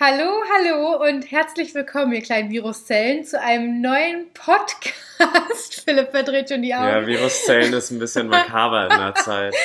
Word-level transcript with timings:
Hallo, 0.00 0.30
hallo 0.54 1.08
und 1.08 1.28
herzlich 1.28 1.74
willkommen, 1.74 2.12
ihr 2.12 2.22
kleinen 2.22 2.50
Viruszellen, 2.50 3.24
zu 3.24 3.40
einem 3.40 3.80
neuen 3.80 4.32
Podcast. 4.32 5.82
Philipp 5.84 6.12
verdreht 6.12 6.50
schon 6.50 6.62
die 6.62 6.72
Augen. 6.72 6.86
Ja, 6.86 7.04
Viruszellen 7.04 7.72
ist 7.72 7.90
ein 7.90 7.98
bisschen 7.98 8.28
makaber 8.28 8.84
in 8.84 8.96
der 8.96 9.14
Zeit. 9.16 9.54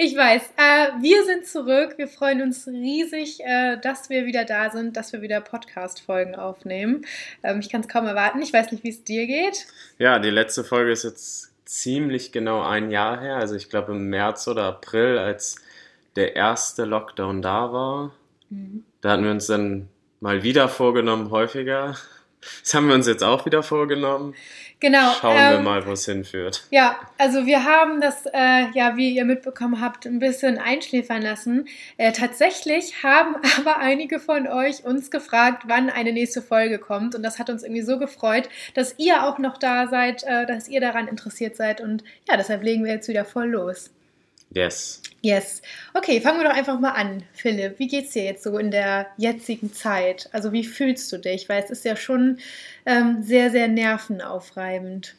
Ich 0.00 0.16
weiß. 0.16 0.42
Äh, 0.56 1.02
wir 1.02 1.24
sind 1.24 1.46
zurück. 1.46 1.94
Wir 1.96 2.06
freuen 2.06 2.40
uns 2.42 2.68
riesig, 2.68 3.40
äh, 3.40 3.78
dass 3.80 4.10
wir 4.10 4.26
wieder 4.26 4.44
da 4.44 4.70
sind, 4.70 4.96
dass 4.96 5.12
wir 5.12 5.22
wieder 5.22 5.40
Podcast-Folgen 5.40 6.36
aufnehmen. 6.36 7.04
Ähm, 7.42 7.58
ich 7.58 7.68
kann 7.68 7.80
es 7.80 7.88
kaum 7.88 8.06
erwarten. 8.06 8.40
Ich 8.40 8.52
weiß 8.52 8.70
nicht, 8.70 8.84
wie 8.84 8.90
es 8.90 9.02
dir 9.02 9.26
geht. 9.26 9.66
Ja, 9.98 10.20
die 10.20 10.30
letzte 10.30 10.62
Folge 10.62 10.92
ist 10.92 11.02
jetzt 11.02 11.52
ziemlich 11.64 12.30
genau 12.30 12.62
ein 12.62 12.92
Jahr 12.92 13.20
her. 13.20 13.36
Also 13.36 13.56
ich 13.56 13.70
glaube 13.70 13.92
im 13.92 14.08
März 14.08 14.46
oder 14.46 14.64
April, 14.64 15.18
als 15.18 15.56
der 16.14 16.36
erste 16.36 16.84
Lockdown 16.84 17.42
da 17.42 17.72
war. 17.72 18.12
Mhm 18.50 18.84
da 19.00 19.10
hatten 19.10 19.24
wir 19.24 19.30
uns 19.30 19.46
dann 19.46 19.88
mal 20.20 20.42
wieder 20.42 20.68
vorgenommen, 20.68 21.30
häufiger. 21.30 21.96
Das 22.62 22.74
haben 22.74 22.88
wir 22.88 22.94
uns 22.94 23.06
jetzt 23.06 23.24
auch 23.24 23.46
wieder 23.46 23.62
vorgenommen. 23.62 24.34
Genau. 24.80 25.12
Schauen 25.20 25.36
ähm, 25.36 25.52
wir 25.54 25.60
mal, 25.60 25.86
wo 25.86 25.92
es 25.92 26.04
hinführt. 26.04 26.64
Ja, 26.70 27.00
also 27.18 27.46
wir 27.46 27.64
haben 27.64 28.00
das, 28.00 28.26
äh, 28.26 28.70
ja, 28.74 28.96
wie 28.96 29.10
ihr 29.16 29.24
mitbekommen 29.24 29.80
habt, 29.80 30.06
ein 30.06 30.20
bisschen 30.20 30.58
einschläfern 30.58 31.20
lassen. 31.20 31.66
Äh, 31.96 32.12
tatsächlich 32.12 33.02
haben 33.02 33.34
aber 33.58 33.78
einige 33.78 34.20
von 34.20 34.46
euch 34.46 34.84
uns 34.84 35.10
gefragt, 35.10 35.64
wann 35.66 35.90
eine 35.90 36.12
nächste 36.12 36.42
Folge 36.42 36.78
kommt. 36.78 37.16
Und 37.16 37.24
das 37.24 37.40
hat 37.40 37.50
uns 37.50 37.64
irgendwie 37.64 37.82
so 37.82 37.98
gefreut, 37.98 38.48
dass 38.74 38.94
ihr 38.98 39.24
auch 39.24 39.38
noch 39.38 39.58
da 39.58 39.88
seid, 39.88 40.22
äh, 40.22 40.46
dass 40.46 40.68
ihr 40.68 40.80
daran 40.80 41.08
interessiert 41.08 41.56
seid. 41.56 41.80
Und 41.80 42.04
ja, 42.28 42.36
deshalb 42.36 42.62
legen 42.62 42.84
wir 42.84 42.92
jetzt 42.92 43.08
wieder 43.08 43.24
voll 43.24 43.48
los. 43.48 43.90
Yes. 44.54 45.02
Yes. 45.20 45.62
Okay, 45.94 46.20
fangen 46.20 46.38
wir 46.40 46.48
doch 46.48 46.56
einfach 46.56 46.78
mal 46.78 46.92
an, 46.92 47.24
Philipp. 47.32 47.78
Wie 47.78 47.88
geht's 47.88 48.12
dir 48.12 48.24
jetzt 48.24 48.44
so 48.44 48.56
in 48.56 48.70
der 48.70 49.08
jetzigen 49.16 49.72
Zeit? 49.72 50.28
Also 50.32 50.52
wie 50.52 50.64
fühlst 50.64 51.10
du 51.12 51.18
dich? 51.18 51.48
Weil 51.48 51.62
es 51.62 51.70
ist 51.70 51.84
ja 51.84 51.96
schon 51.96 52.38
ähm, 52.86 53.22
sehr, 53.22 53.50
sehr 53.50 53.66
nervenaufreibend. 53.66 55.16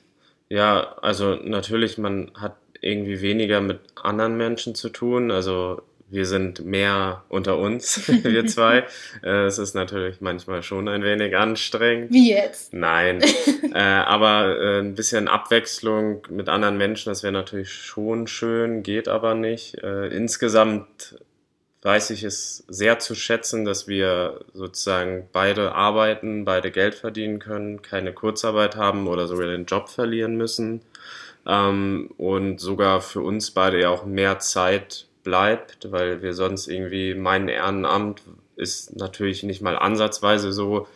Ja, 0.48 0.96
also 1.02 1.36
natürlich, 1.36 1.98
man 1.98 2.32
hat 2.34 2.56
irgendwie 2.82 3.22
weniger 3.22 3.60
mit 3.60 3.82
anderen 4.02 4.38
Menschen 4.38 4.74
zu 4.74 4.90
tun. 4.90 5.32
Also 5.32 5.82
wir 6.12 6.26
sind 6.26 6.66
mehr 6.66 7.24
unter 7.30 7.58
uns, 7.58 8.08
wir 8.24 8.46
zwei. 8.48 8.86
Äh, 9.24 9.46
es 9.46 9.58
ist 9.58 9.76
natürlich 9.76 10.22
manchmal 10.22 10.64
schon 10.64 10.88
ein 10.88 11.04
wenig 11.04 11.36
anstrengend. 11.36 12.12
Wie 12.12 12.30
jetzt? 12.32 12.74
Nein, 12.74 13.22
äh, 13.74 13.80
aber 13.80 14.58
äh, 14.60 14.80
ein 14.80 14.96
bisschen 14.96 15.28
Abwechslung 15.28 16.26
mit 16.30 16.48
anderen 16.48 16.78
Menschen, 16.78 17.10
das 17.10 17.24
wäre 17.24 17.34
natürlich 17.34 17.72
schon 17.72 18.28
schön, 18.28 18.84
geht 18.84 19.08
aber 19.08 19.36
nicht. 19.36 19.84
Äh, 19.84 20.08
insgesamt 20.08 21.18
weiß 21.82 22.12
ich 22.12 22.24
es 22.24 22.64
sehr 22.68 23.00
zu 23.00 23.16
schätzen, 23.16 23.66
dass 23.66 23.88
wir 23.88 24.46
sozusagen 24.54 25.28
beide 25.32 25.74
arbeiten, 25.74 26.46
beide 26.46 26.72
Geld 26.72 26.96
verdienen 26.96 27.40
können, 27.40 27.82
keine 27.82 28.14
Kurzarbeit 28.14 28.76
haben 28.76 29.08
oder 29.08 29.28
sogar 29.28 29.48
den 29.48 29.66
Job 29.66 29.90
verlieren 29.90 30.36
müssen. 30.36 30.82
Ähm, 31.48 32.12
und 32.18 32.60
sogar 32.60 33.02
für 33.02 33.22
uns 33.22 33.52
beide 33.52 33.82
ja 33.82 33.90
auch 33.90 34.06
mehr 34.06 34.40
Zeit 34.40 35.08
bleibt, 35.30 35.92
weil 35.92 36.24
wir 36.24 36.34
sonst 36.34 36.68
irgendwie, 36.68 37.14
mein 37.14 37.50
Ehrenamt 37.50 38.24
ist 38.56 38.96
natürlich 38.96 39.44
nicht 39.44 39.62
mal 39.62 39.78
ansatzweise 39.78 40.52
so 40.52 40.88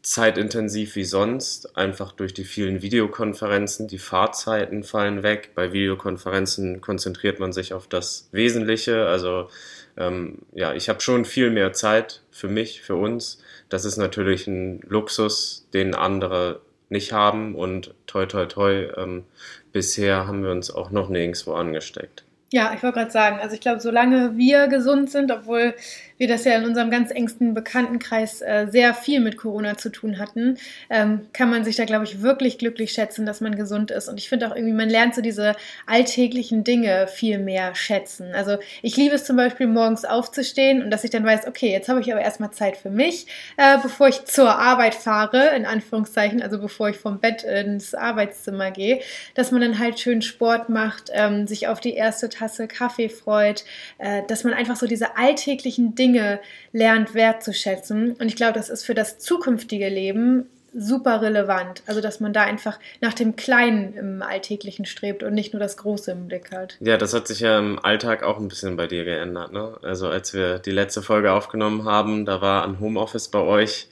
zeitintensiv 0.00 0.96
wie 0.96 1.04
sonst, 1.04 1.76
einfach 1.76 2.12
durch 2.12 2.32
die 2.32 2.44
vielen 2.44 2.80
Videokonferenzen, 2.80 3.88
die 3.88 3.98
Fahrzeiten 3.98 4.84
fallen 4.84 5.22
weg. 5.22 5.50
Bei 5.54 5.74
Videokonferenzen 5.74 6.80
konzentriert 6.80 7.40
man 7.40 7.52
sich 7.52 7.74
auf 7.74 7.86
das 7.86 8.30
Wesentliche. 8.32 9.06
Also 9.06 9.50
ähm, 9.98 10.38
ja, 10.54 10.72
ich 10.72 10.88
habe 10.88 11.02
schon 11.02 11.26
viel 11.26 11.50
mehr 11.50 11.74
Zeit 11.74 12.22
für 12.30 12.48
mich, 12.48 12.80
für 12.80 12.96
uns. 12.96 13.42
Das 13.68 13.84
ist 13.84 13.98
natürlich 13.98 14.46
ein 14.46 14.80
Luxus, 14.88 15.68
den 15.74 15.94
andere 15.94 16.62
nicht 16.88 17.12
haben 17.12 17.54
und 17.54 17.92
toi 18.06 18.24
toi 18.24 18.46
toi, 18.46 18.88
ähm, 18.96 19.24
bisher 19.72 20.26
haben 20.26 20.42
wir 20.42 20.50
uns 20.50 20.70
auch 20.70 20.90
noch 20.90 21.10
nirgendwo 21.10 21.52
angesteckt. 21.52 22.24
Ja, 22.54 22.74
ich 22.74 22.82
wollte 22.82 22.98
gerade 22.98 23.10
sagen, 23.10 23.38
also 23.40 23.54
ich 23.54 23.62
glaube, 23.62 23.80
solange 23.80 24.36
wir 24.36 24.68
gesund 24.68 25.10
sind, 25.10 25.32
obwohl 25.32 25.74
wir 26.22 26.28
das 26.28 26.44
ja 26.44 26.54
in 26.54 26.64
unserem 26.64 26.88
ganz 26.88 27.10
engsten 27.10 27.52
Bekanntenkreis 27.52 28.42
äh, 28.42 28.68
sehr 28.70 28.94
viel 28.94 29.18
mit 29.18 29.36
Corona 29.36 29.76
zu 29.76 29.90
tun 29.90 30.20
hatten, 30.20 30.56
ähm, 30.88 31.22
kann 31.32 31.50
man 31.50 31.64
sich 31.64 31.74
da, 31.74 31.84
glaube 31.84 32.04
ich, 32.04 32.22
wirklich 32.22 32.58
glücklich 32.58 32.92
schätzen, 32.92 33.26
dass 33.26 33.40
man 33.40 33.56
gesund 33.56 33.90
ist. 33.90 34.08
Und 34.08 34.18
ich 34.18 34.28
finde 34.28 34.46
auch 34.46 34.54
irgendwie, 34.54 34.72
man 34.72 34.88
lernt 34.88 35.16
so 35.16 35.20
diese 35.20 35.56
alltäglichen 35.84 36.62
Dinge 36.62 37.08
viel 37.08 37.40
mehr 37.40 37.74
schätzen. 37.74 38.34
Also 38.34 38.58
ich 38.82 38.96
liebe 38.96 39.16
es 39.16 39.24
zum 39.24 39.36
Beispiel, 39.36 39.66
morgens 39.66 40.04
aufzustehen 40.04 40.80
und 40.84 40.90
dass 40.90 41.02
ich 41.02 41.10
dann 41.10 41.24
weiß, 41.24 41.48
okay, 41.48 41.72
jetzt 41.72 41.88
habe 41.88 42.00
ich 42.00 42.12
aber 42.12 42.22
erstmal 42.22 42.52
Zeit 42.52 42.76
für 42.76 42.90
mich, 42.90 43.26
äh, 43.56 43.78
bevor 43.82 44.06
ich 44.06 44.24
zur 44.24 44.56
Arbeit 44.56 44.94
fahre, 44.94 45.56
in 45.56 45.66
Anführungszeichen, 45.66 46.40
also 46.40 46.60
bevor 46.60 46.88
ich 46.88 46.98
vom 46.98 47.18
Bett 47.18 47.42
ins 47.42 47.96
Arbeitszimmer 47.96 48.70
gehe, 48.70 49.00
dass 49.34 49.50
man 49.50 49.60
dann 49.60 49.80
halt 49.80 49.98
schön 49.98 50.22
Sport 50.22 50.68
macht, 50.68 51.10
ähm, 51.12 51.48
sich 51.48 51.66
auf 51.66 51.80
die 51.80 51.94
erste 51.94 52.28
Tasse 52.28 52.68
Kaffee 52.68 53.08
freut, 53.08 53.64
äh, 53.98 54.22
dass 54.28 54.44
man 54.44 54.54
einfach 54.54 54.76
so 54.76 54.86
diese 54.86 55.16
alltäglichen 55.16 55.96
Dinge 55.96 56.11
Dinge 56.12 56.40
lernt 56.72 57.14
wertzuschätzen. 57.14 58.12
Und 58.12 58.28
ich 58.28 58.36
glaube, 58.36 58.52
das 58.52 58.68
ist 58.68 58.84
für 58.84 58.94
das 58.94 59.18
zukünftige 59.18 59.88
Leben 59.88 60.46
super 60.74 61.20
relevant. 61.20 61.82
Also, 61.86 62.00
dass 62.00 62.20
man 62.20 62.32
da 62.32 62.42
einfach 62.42 62.78
nach 63.00 63.12
dem 63.12 63.36
Kleinen 63.36 63.94
im 63.94 64.22
Alltäglichen 64.22 64.86
strebt 64.86 65.22
und 65.22 65.34
nicht 65.34 65.52
nur 65.52 65.60
das 65.60 65.76
Große 65.76 66.12
im 66.12 66.28
Blick 66.28 66.50
hat. 66.50 66.76
Ja, 66.80 66.96
das 66.96 67.12
hat 67.12 67.28
sich 67.28 67.40
ja 67.40 67.58
im 67.58 67.78
Alltag 67.78 68.22
auch 68.22 68.38
ein 68.38 68.48
bisschen 68.48 68.76
bei 68.76 68.86
dir 68.86 69.04
geändert. 69.04 69.52
Ne? 69.52 69.74
Also, 69.82 70.08
als 70.08 70.32
wir 70.32 70.58
die 70.58 70.70
letzte 70.70 71.02
Folge 71.02 71.32
aufgenommen 71.32 71.84
haben, 71.84 72.24
da 72.24 72.40
war 72.40 72.62
an 72.62 72.80
Homeoffice 72.80 73.28
bei 73.28 73.40
euch 73.40 73.88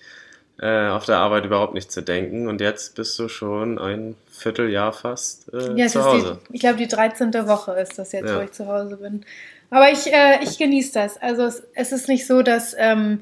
äh, 0.59 0.89
auf 0.89 1.05
der 1.05 1.19
Arbeit 1.19 1.45
überhaupt 1.45 1.75
nicht 1.75 1.93
zu 1.93 2.03
denken. 2.03 2.49
Und 2.49 2.63
jetzt 2.63 2.95
bist 2.95 3.19
du 3.19 3.29
schon 3.29 3.79
ein 3.79 4.17
Vierteljahr 4.31 4.95
fast 4.95 5.53
äh, 5.53 5.75
ja, 5.75 5.87
zu 5.87 6.03
Hause. 6.03 6.39
Die, 6.49 6.57
ich 6.57 6.61
glaube, 6.61 6.79
die 6.79 6.89
13. 6.89 7.33
Woche 7.47 7.73
ist 7.73 7.99
das 7.99 8.13
jetzt, 8.13 8.29
ja. 8.29 8.39
wo 8.39 8.41
ich 8.41 8.53
zu 8.53 8.67
Hause 8.67 8.97
bin. 8.97 9.25
Aber 9.71 9.91
ich, 9.91 10.13
äh, 10.13 10.43
ich 10.43 10.59
genieße 10.59 10.93
das. 10.93 11.17
Also 11.17 11.45
es, 11.45 11.63
es, 11.75 11.93
ist 11.93 12.09
nicht 12.09 12.27
so, 12.27 12.43
dass 12.43 12.75
ähm, 12.79 13.21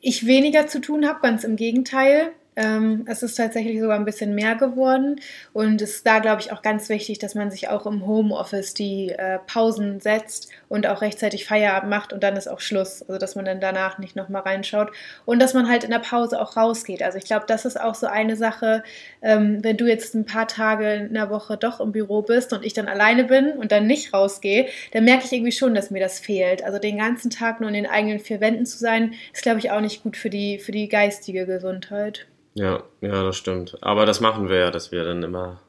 ich 0.00 0.26
weniger 0.26 0.66
zu 0.68 0.80
tun 0.80 1.06
habe, 1.06 1.20
ganz 1.20 1.44
im 1.44 1.56
Gegenteil. 1.56 2.32
Ähm, 2.54 3.04
es 3.06 3.22
ist 3.22 3.36
tatsächlich 3.36 3.80
sogar 3.80 3.96
ein 3.96 4.04
bisschen 4.04 4.34
mehr 4.34 4.56
geworden 4.56 5.20
und 5.52 5.80
es 5.80 5.96
ist 5.96 6.06
da, 6.06 6.18
glaube 6.18 6.40
ich, 6.40 6.50
auch 6.50 6.60
ganz 6.60 6.88
wichtig, 6.88 7.20
dass 7.20 7.36
man 7.36 7.52
sich 7.52 7.68
auch 7.68 7.86
im 7.86 8.04
Homeoffice 8.04 8.74
die 8.74 9.10
äh, 9.10 9.38
Pausen 9.46 10.00
setzt 10.00 10.48
und 10.68 10.86
auch 10.86 11.00
rechtzeitig 11.00 11.46
Feierabend 11.46 11.90
macht 11.90 12.12
und 12.12 12.22
dann 12.22 12.36
ist 12.36 12.48
auch 12.48 12.60
Schluss. 12.60 13.02
Also, 13.02 13.18
dass 13.18 13.34
man 13.34 13.44
dann 13.44 13.60
danach 13.60 13.98
nicht 13.98 14.16
nochmal 14.16 14.42
reinschaut 14.42 14.90
und 15.24 15.40
dass 15.40 15.54
man 15.54 15.68
halt 15.68 15.84
in 15.84 15.90
der 15.90 15.98
Pause 15.98 16.40
auch 16.40 16.56
rausgeht. 16.56 17.02
Also, 17.02 17.18
ich 17.18 17.24
glaube, 17.24 17.46
das 17.48 17.64
ist 17.64 17.80
auch 17.80 17.94
so 17.94 18.06
eine 18.06 18.36
Sache, 18.36 18.82
ähm, 19.22 19.62
wenn 19.62 19.76
du 19.76 19.86
jetzt 19.86 20.14
ein 20.14 20.26
paar 20.26 20.48
Tage 20.48 20.92
in 20.94 21.14
der 21.14 21.30
Woche 21.30 21.56
doch 21.56 21.80
im 21.80 21.92
Büro 21.92 22.22
bist 22.22 22.52
und 22.52 22.64
ich 22.64 22.74
dann 22.74 22.88
alleine 22.88 23.24
bin 23.24 23.52
und 23.52 23.72
dann 23.72 23.86
nicht 23.86 24.12
rausgehe, 24.12 24.68
dann 24.92 25.04
merke 25.04 25.24
ich 25.24 25.32
irgendwie 25.32 25.52
schon, 25.52 25.74
dass 25.74 25.90
mir 25.90 26.00
das 26.00 26.18
fehlt. 26.18 26.64
Also, 26.64 26.78
den 26.78 26.98
ganzen 26.98 27.30
Tag 27.30 27.60
nur 27.60 27.68
in 27.68 27.74
den 27.74 27.86
eigenen 27.86 28.20
vier 28.20 28.40
Wänden 28.40 28.66
zu 28.66 28.78
sein, 28.78 29.14
ist, 29.32 29.42
glaube 29.42 29.58
ich, 29.58 29.70
auch 29.70 29.80
nicht 29.80 30.02
gut 30.02 30.16
für 30.16 30.30
die, 30.30 30.58
für 30.58 30.72
die 30.72 30.88
geistige 30.88 31.46
Gesundheit. 31.46 32.26
Ja, 32.54 32.82
ja, 33.00 33.22
das 33.22 33.36
stimmt. 33.36 33.78
Aber 33.82 34.04
das 34.04 34.20
machen 34.20 34.48
wir 34.48 34.56
ja, 34.56 34.70
dass 34.70 34.90
wir 34.90 35.04
dann 35.04 35.22
immer 35.22 35.60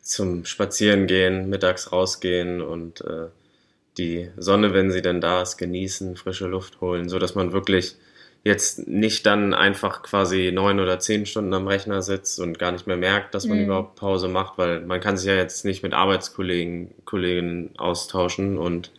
zum 0.00 0.44
Spazieren 0.44 1.06
gehen, 1.06 1.48
mittags 1.48 1.90
rausgehen 1.90 2.60
und 2.60 3.00
äh, 3.00 3.28
die 3.98 4.30
Sonne, 4.36 4.74
wenn 4.74 4.90
sie 4.90 5.02
denn 5.02 5.20
da 5.20 5.42
ist, 5.42 5.56
genießen, 5.56 6.16
frische 6.16 6.46
Luft 6.46 6.80
holen, 6.80 7.08
so 7.08 7.18
dass 7.18 7.34
man 7.34 7.52
wirklich 7.52 7.96
jetzt 8.42 8.86
nicht 8.86 9.24
dann 9.24 9.54
einfach 9.54 10.02
quasi 10.02 10.50
neun 10.52 10.78
oder 10.80 10.98
zehn 10.98 11.24
Stunden 11.24 11.54
am 11.54 11.66
Rechner 11.66 12.02
sitzt 12.02 12.38
und 12.40 12.58
gar 12.58 12.72
nicht 12.72 12.86
mehr 12.86 12.96
merkt, 12.96 13.34
dass 13.34 13.46
man 13.46 13.58
mhm. 13.58 13.64
überhaupt 13.64 13.96
Pause 13.96 14.28
macht, 14.28 14.58
weil 14.58 14.80
man 14.80 15.00
kann 15.00 15.16
sich 15.16 15.28
ja 15.28 15.34
jetzt 15.34 15.64
nicht 15.64 15.82
mit 15.82 15.94
Arbeitskollegen, 15.94 16.90
Kolleginnen 17.04 17.70
austauschen 17.78 18.58
und 18.58 18.92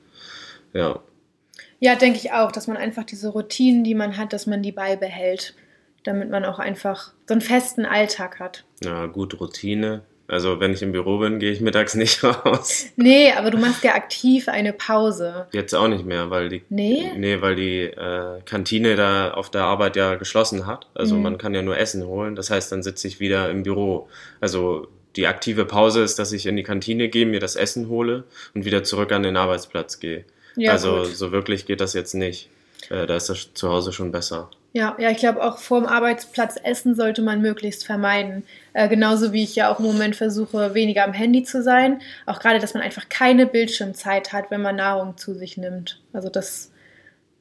ja. 0.73 0.99
Ja, 1.79 1.95
denke 1.95 2.17
ich 2.17 2.31
auch, 2.31 2.51
dass 2.51 2.67
man 2.67 2.77
einfach 2.77 3.03
diese 3.03 3.29
Routinen, 3.29 3.83
die 3.83 3.95
man 3.95 4.17
hat, 4.17 4.33
dass 4.33 4.47
man 4.47 4.63
die 4.63 4.71
beibehält 4.71 5.53
damit 6.05 6.29
man 6.29 6.45
auch 6.45 6.59
einfach 6.59 7.11
so 7.27 7.33
einen 7.33 7.41
festen 7.41 7.85
Alltag 7.85 8.39
hat. 8.39 8.63
Ja, 8.83 9.07
gut, 9.07 9.39
Routine. 9.39 10.03
Also 10.27 10.59
wenn 10.59 10.73
ich 10.73 10.81
im 10.81 10.91
Büro 10.91 11.19
bin, 11.19 11.39
gehe 11.39 11.51
ich 11.51 11.61
mittags 11.61 11.95
nicht 11.95 12.23
raus. 12.23 12.87
Nee, 12.95 13.31
aber 13.31 13.51
du 13.51 13.57
machst 13.57 13.83
ja 13.83 13.93
aktiv 13.93 14.47
eine 14.47 14.73
Pause. 14.73 15.47
Jetzt 15.51 15.73
auch 15.75 15.87
nicht 15.87 16.05
mehr, 16.05 16.29
weil 16.29 16.49
die, 16.49 16.63
nee? 16.69 17.11
Nee, 17.15 17.41
weil 17.41 17.55
die 17.55 17.81
äh, 17.81 18.41
Kantine 18.45 18.95
da 18.95 19.31
auf 19.31 19.49
der 19.49 19.63
Arbeit 19.63 19.95
ja 19.95 20.15
geschlossen 20.15 20.65
hat. 20.65 20.87
Also 20.93 21.15
mhm. 21.15 21.23
man 21.23 21.37
kann 21.37 21.53
ja 21.53 21.61
nur 21.61 21.77
Essen 21.77 22.05
holen. 22.05 22.35
Das 22.35 22.49
heißt, 22.49 22.71
dann 22.71 22.83
sitze 22.83 23.07
ich 23.07 23.19
wieder 23.19 23.49
im 23.49 23.63
Büro. 23.63 24.09
Also 24.41 24.87
die 25.15 25.27
aktive 25.27 25.65
Pause 25.65 26.01
ist, 26.01 26.19
dass 26.19 26.31
ich 26.31 26.45
in 26.45 26.55
die 26.55 26.63
Kantine 26.63 27.09
gehe, 27.09 27.25
mir 27.25 27.39
das 27.39 27.55
Essen 27.55 27.87
hole 27.89 28.25
und 28.53 28.65
wieder 28.65 28.83
zurück 28.83 29.11
an 29.11 29.23
den 29.23 29.37
Arbeitsplatz 29.37 29.99
gehe. 29.99 30.25
Ja, 30.55 30.71
also 30.71 31.03
gut. 31.03 31.15
so 31.15 31.31
wirklich 31.31 31.65
geht 31.65 31.81
das 31.81 31.93
jetzt 31.93 32.15
nicht. 32.15 32.49
Äh, 32.89 33.05
da 33.05 33.15
ist 33.15 33.29
das 33.29 33.53
zu 33.53 33.69
Hause 33.69 33.93
schon 33.93 34.11
besser. 34.11 34.49
Ja, 34.75 34.93
ja, 34.99 35.09
ich 35.09 35.19
glaube 35.19 35.41
auch 35.41 35.59
vorm 35.59 35.85
Arbeitsplatz 35.85 36.59
essen 36.61 36.95
sollte 36.95 37.21
man 37.21 37.41
möglichst 37.41 37.85
vermeiden. 37.85 38.43
Äh, 38.73 38.89
genauso 38.89 39.31
wie 39.31 39.41
ich 39.41 39.55
ja 39.55 39.71
auch 39.71 39.79
im 39.79 39.85
Moment 39.85 40.17
versuche, 40.17 40.73
weniger 40.73 41.05
am 41.05 41.13
Handy 41.13 41.43
zu 41.43 41.63
sein. 41.63 42.01
Auch 42.25 42.39
gerade, 42.39 42.59
dass 42.59 42.73
man 42.73 42.83
einfach 42.83 43.07
keine 43.07 43.45
Bildschirmzeit 43.45 44.33
hat, 44.33 44.51
wenn 44.51 44.61
man 44.61 44.75
Nahrung 44.75 45.15
zu 45.15 45.33
sich 45.33 45.55
nimmt. 45.55 46.01
Also 46.11 46.27
das 46.27 46.73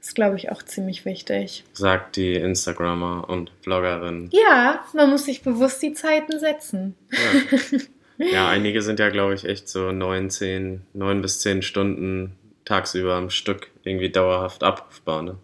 ist, 0.00 0.14
glaube 0.14 0.36
ich, 0.36 0.52
auch 0.52 0.62
ziemlich 0.62 1.04
wichtig. 1.04 1.64
Sagt 1.72 2.14
die 2.14 2.34
Instagrammer 2.34 3.28
und 3.28 3.50
Bloggerin. 3.62 4.30
Ja, 4.30 4.84
man 4.92 5.10
muss 5.10 5.24
sich 5.24 5.42
bewusst 5.42 5.82
die 5.82 5.92
Zeiten 5.92 6.38
setzen. 6.38 6.94
Ja, 7.10 8.26
ja 8.26 8.48
einige 8.50 8.80
sind 8.80 9.00
ja, 9.00 9.08
glaube 9.08 9.34
ich, 9.34 9.44
echt 9.44 9.68
so 9.68 9.90
neun, 9.90 10.30
zehn, 10.30 10.82
neun 10.92 11.20
bis 11.20 11.40
zehn 11.40 11.62
Stunden 11.62 12.36
tagsüber 12.64 13.16
am 13.16 13.30
Stück 13.30 13.72
irgendwie 13.82 14.10
dauerhaft 14.10 14.62
abrufbar. 14.62 15.22
Ne? 15.22 15.36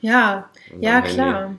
Ja, 0.00 0.48
ja, 0.78 1.00
klar. 1.00 1.56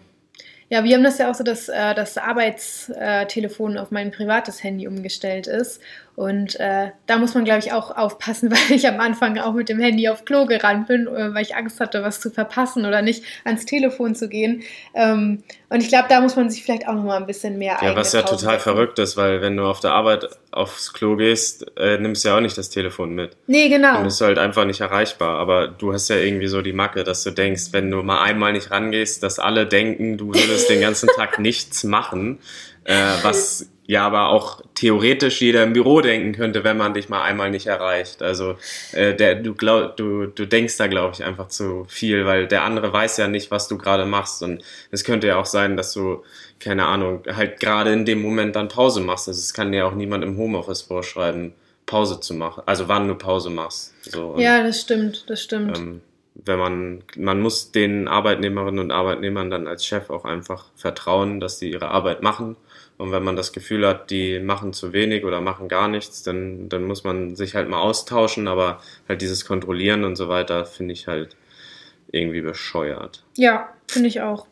Ja, 0.69 0.85
wir 0.85 0.95
haben 0.95 1.03
das 1.03 1.17
ja 1.17 1.29
auch 1.29 1.35
so, 1.35 1.43
dass 1.43 1.67
äh, 1.67 1.93
das 1.93 2.17
Arbeitstelefon 2.17 3.77
auf 3.77 3.91
mein 3.91 4.11
privates 4.11 4.63
Handy 4.63 4.87
umgestellt 4.87 5.45
ist. 5.47 5.81
Und 6.15 6.59
äh, 6.59 6.91
da 7.07 7.17
muss 7.17 7.33
man, 7.33 7.45
glaube 7.45 7.59
ich, 7.59 7.71
auch 7.71 7.95
aufpassen, 7.95 8.51
weil 8.69 8.75
ich 8.75 8.87
am 8.87 8.99
Anfang 8.99 9.37
auch 9.39 9.53
mit 9.53 9.69
dem 9.69 9.79
Handy 9.79 10.09
auf 10.09 10.25
Klo 10.25 10.45
gerannt 10.45 10.87
bin, 10.87 11.07
äh, 11.07 11.33
weil 11.33 11.41
ich 11.43 11.55
Angst 11.55 11.79
hatte, 11.79 12.03
was 12.03 12.19
zu 12.19 12.29
verpassen 12.29 12.85
oder 12.85 13.01
nicht 13.01 13.23
ans 13.43 13.65
Telefon 13.65 14.13
zu 14.15 14.27
gehen. 14.29 14.63
Ähm, 14.93 15.43
und 15.69 15.81
ich 15.81 15.87
glaube, 15.89 16.07
da 16.09 16.19
muss 16.19 16.35
man 16.35 16.49
sich 16.49 16.63
vielleicht 16.63 16.87
auch 16.87 16.93
noch 16.93 17.03
mal 17.03 17.17
ein 17.17 17.25
bisschen 17.25 17.57
mehr 17.57 17.77
Ja, 17.81 17.95
was 17.95 18.11
ja 18.13 18.21
total 18.23 18.39
setzen. 18.39 18.59
verrückt 18.59 18.99
ist, 18.99 19.15
weil 19.15 19.41
wenn 19.41 19.55
du 19.55 19.63
auf 19.63 19.79
der 19.79 19.91
Arbeit 19.93 20.27
aufs 20.51 20.91
Klo 20.93 21.15
gehst, 21.15 21.65
äh, 21.77 21.97
nimmst 21.97 22.23
du 22.25 22.29
ja 22.29 22.37
auch 22.37 22.41
nicht 22.41 22.57
das 22.57 22.69
Telefon 22.69 23.15
mit. 23.15 23.37
Nee, 23.47 23.69
genau. 23.69 23.93
Dann 23.93 24.03
bist 24.03 24.19
du 24.19 24.25
halt 24.25 24.37
einfach 24.37 24.65
nicht 24.65 24.81
erreichbar. 24.81 25.39
Aber 25.39 25.67
du 25.69 25.93
hast 25.93 26.09
ja 26.09 26.17
irgendwie 26.17 26.47
so 26.47 26.61
die 26.61 26.73
Macke, 26.73 27.03
dass 27.03 27.23
du 27.23 27.31
denkst, 27.31 27.69
wenn 27.71 27.89
du 27.89 28.03
mal 28.03 28.21
einmal 28.21 28.51
nicht 28.51 28.69
rangehst, 28.69 29.23
dass 29.23 29.39
alle 29.39 29.65
denken, 29.65 30.17
du 30.17 30.27
würdest 30.27 30.69
den 30.69 30.81
ganzen 30.81 31.07
Tag 31.15 31.39
nichts 31.39 31.83
machen. 31.85 32.39
Äh, 32.83 32.95
was 33.21 33.69
ja 33.91 34.05
aber 34.05 34.29
auch 34.29 34.61
theoretisch 34.73 35.41
jeder 35.41 35.63
im 35.63 35.73
Büro 35.73 35.99
denken 35.99 36.31
könnte, 36.31 36.63
wenn 36.63 36.77
man 36.77 36.93
dich 36.93 37.09
mal 37.09 37.23
einmal 37.23 37.51
nicht 37.51 37.67
erreicht. 37.67 38.21
Also 38.21 38.55
äh, 38.93 39.13
der, 39.13 39.35
du, 39.35 39.53
glaub, 39.53 39.97
du, 39.97 40.27
du 40.27 40.47
denkst 40.47 40.77
da, 40.77 40.87
glaube 40.87 41.13
ich, 41.13 41.25
einfach 41.25 41.49
zu 41.49 41.83
viel, 41.89 42.25
weil 42.25 42.47
der 42.47 42.63
andere 42.63 42.93
weiß 42.93 43.17
ja 43.17 43.27
nicht, 43.27 43.51
was 43.51 43.67
du 43.67 43.77
gerade 43.77 44.05
machst. 44.05 44.43
Und 44.43 44.63
es 44.91 45.03
könnte 45.03 45.27
ja 45.27 45.35
auch 45.35 45.45
sein, 45.45 45.75
dass 45.75 45.91
du, 45.91 46.23
keine 46.61 46.85
Ahnung, 46.85 47.23
halt 47.35 47.59
gerade 47.59 47.91
in 47.91 48.05
dem 48.05 48.21
Moment 48.21 48.55
dann 48.55 48.69
Pause 48.69 49.01
machst. 49.01 49.27
Also 49.27 49.39
es 49.39 49.53
kann 49.53 49.73
ja 49.73 49.85
auch 49.85 49.93
niemand 49.93 50.23
im 50.23 50.37
Homeoffice 50.37 50.83
vorschreiben, 50.83 51.51
Pause 51.85 52.21
zu 52.21 52.33
machen. 52.33 52.63
Also 52.67 52.87
wann 52.87 53.09
du 53.09 53.15
Pause 53.15 53.49
machst. 53.49 53.93
So, 54.09 54.37
ja, 54.37 54.63
das 54.63 54.79
stimmt, 54.79 55.29
das 55.29 55.43
stimmt. 55.43 55.77
Ähm, 55.77 56.01
wenn 56.35 56.59
man, 56.59 57.03
man 57.17 57.41
muss 57.41 57.73
den 57.73 58.07
Arbeitnehmerinnen 58.07 58.79
und 58.79 58.91
Arbeitnehmern 58.91 59.51
dann 59.51 59.67
als 59.67 59.85
Chef 59.85 60.09
auch 60.09 60.23
einfach 60.23 60.67
vertrauen, 60.77 61.41
dass 61.41 61.59
sie 61.59 61.71
ihre 61.71 61.89
Arbeit 61.89 62.23
machen 62.23 62.55
und 63.01 63.11
wenn 63.11 63.23
man 63.23 63.35
das 63.35 63.51
Gefühl 63.51 63.87
hat, 63.87 64.11
die 64.11 64.39
machen 64.39 64.73
zu 64.73 64.93
wenig 64.93 65.25
oder 65.25 65.41
machen 65.41 65.67
gar 65.67 65.87
nichts, 65.87 66.21
dann, 66.21 66.69
dann 66.69 66.83
muss 66.83 67.03
man 67.03 67.35
sich 67.35 67.55
halt 67.55 67.67
mal 67.67 67.79
austauschen, 67.79 68.47
aber 68.47 68.79
halt 69.09 69.21
dieses 69.21 69.43
Kontrollieren 69.45 70.03
und 70.03 70.15
so 70.15 70.29
weiter 70.29 70.67
finde 70.67 70.93
ich 70.93 71.07
halt 71.07 71.35
irgendwie 72.11 72.41
bescheuert. 72.41 73.23
Ja, 73.35 73.69
finde 73.87 74.07
ich 74.07 74.21
auch. 74.21 74.45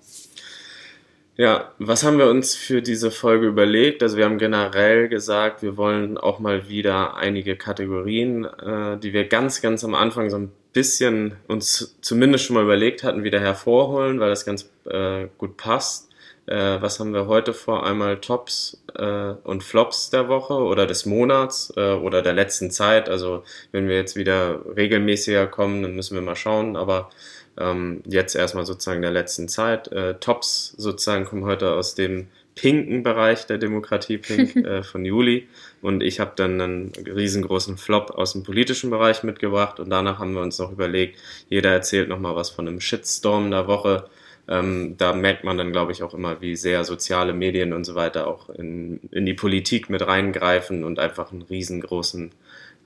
Ja, 1.38 1.72
was 1.78 2.04
haben 2.04 2.18
wir 2.18 2.28
uns 2.28 2.56
für 2.56 2.81
diese 2.81 3.12
Folge 3.12 3.46
überlegt? 3.46 4.01
Also 4.01 4.18
wir 4.18 4.25
haben 4.25 4.40
generell 4.40 5.10
gesagt, 5.10 5.62
wir 5.62 5.78
wollen 5.78 6.18
auch 6.18 6.40
mal 6.40 6.68
wieder 6.68 7.18
einige 7.18 7.56
Kategorien, 7.56 8.45
äh, 8.45 8.98
die 8.98 9.13
wir 9.13 9.28
ganz, 9.28 9.62
ganz 9.62 9.84
am 9.84 9.94
Anfang 9.94 10.31
so 10.31 10.38
ein 10.38 10.52
bisschen 10.74 11.36
uns 11.48 11.98
zumindest 12.02 12.45
schon 12.45 12.56
mal 12.56 12.63
überlegt 12.63 13.04
hatten, 13.04 13.24
wieder 13.24 13.40
hervorholen, 13.40 14.19
weil 14.19 14.30
das 14.30 14.44
ganz 14.44 14.69
äh, 14.86 15.28
gut 15.38 15.56
passt. 15.56 16.09
Äh, 16.50 16.81
was 16.81 17.00
haben 17.00 17.13
wir 17.13 17.28
heute 17.28 17.54
vor? 17.54 17.86
Einmal 17.86 18.18
Tops 18.18 18.81
äh, 18.96 19.34
und 19.44 19.63
Flops 19.63 20.10
der 20.10 20.30
Woche 20.30 20.56
oder 20.56 20.88
des 20.88 21.06
Monats 21.06 21.72
äh, 21.78 21.94
oder 21.94 22.24
der 22.24 22.34
letzten 22.34 22.72
Zeit. 22.72 23.07
Also 23.07 23.44
wenn 23.72 23.88
wir 23.88 23.96
jetzt 23.96 24.16
wieder 24.16 24.60
regelmäßiger 24.75 25.46
kommen, 25.46 25.84
dann 25.84 25.96
müssen 25.96 26.16
wir 26.16 26.24
mal 26.24 26.36
schauen. 26.36 26.75
Aber 26.75 27.12
ähm, 27.60 28.01
jetzt 28.07 28.36
erstmal 28.36 28.66
sozusagen 28.66 29.04
der 29.04 29.12
letzten 29.12 29.48
Zeit. 29.48 29.92
Äh, 29.92 30.16
Tops 30.16 30.74
sozusagen 30.75 31.25
kommen 31.25 31.46
heute 31.46 31.74
aus 31.74 31.94
dem 31.94 32.30
pinken 32.56 33.04
Bereich 33.04 33.45
der 33.45 33.60
Demokratie 33.60 34.18
Pink 34.18 34.56
äh, 34.66 34.81
von 34.81 35.06
Juli 35.06 35.48
und 35.84 36.02
ich 36.02 36.19
habe 36.19 36.31
dann 36.36 36.60
einen 36.60 36.92
riesengroßen 37.06 37.78
Flop 37.78 38.10
aus 38.12 38.34
dem 38.34 38.44
politischen 38.44 38.90
Bereich 38.90 39.24
mitgebracht 39.24 39.80
und 39.80 39.92
danach 39.92 40.19
haben 40.19 40.34
wir 40.34 40.42
uns 40.42 40.57
noch 40.57 40.72
überlegt, 40.72 41.19
jeder 41.48 41.72
erzählt 41.72 42.10
nochmal 42.10 42.36
was 42.36 42.50
von 42.50 42.68
einem 42.68 42.81
Shitstorm 42.81 43.52
der 43.52 43.68
Woche 43.68 44.10
ähm, 44.50 44.96
da 44.98 45.13
merkt 45.13 45.44
man 45.44 45.57
dann, 45.57 45.72
glaube 45.72 45.92
ich, 45.92 46.01
auch 46.01 46.16
immer, 46.16 46.42
wie 46.42 46.56
sehr 46.56 46.84
soziale 46.84 47.34
Medien 47.34 47.72
und 47.72 47.84
so 47.84 47.94
weiter 47.94 48.28
auch 48.28 48.50
in, 48.50 49.00
in 49.12 49.25
die 49.25 49.36
Politik 49.36 49.90
mit 49.92 50.06
reingreifen 50.06 50.84
und 50.84 50.98
einfach 50.98 51.31
einen 51.31 51.44
riesengroßen 51.44 52.31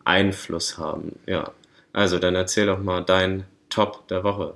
Einfluss 0.03 0.77
haben. 0.77 1.19
Ja, 1.25 1.51
also 1.93 2.19
dann 2.19 2.35
erzähl 2.35 2.65
doch 2.65 2.79
mal 2.79 3.01
dein 3.01 3.45
Top 3.69 4.07
der 4.09 4.25
Woche. 4.25 4.55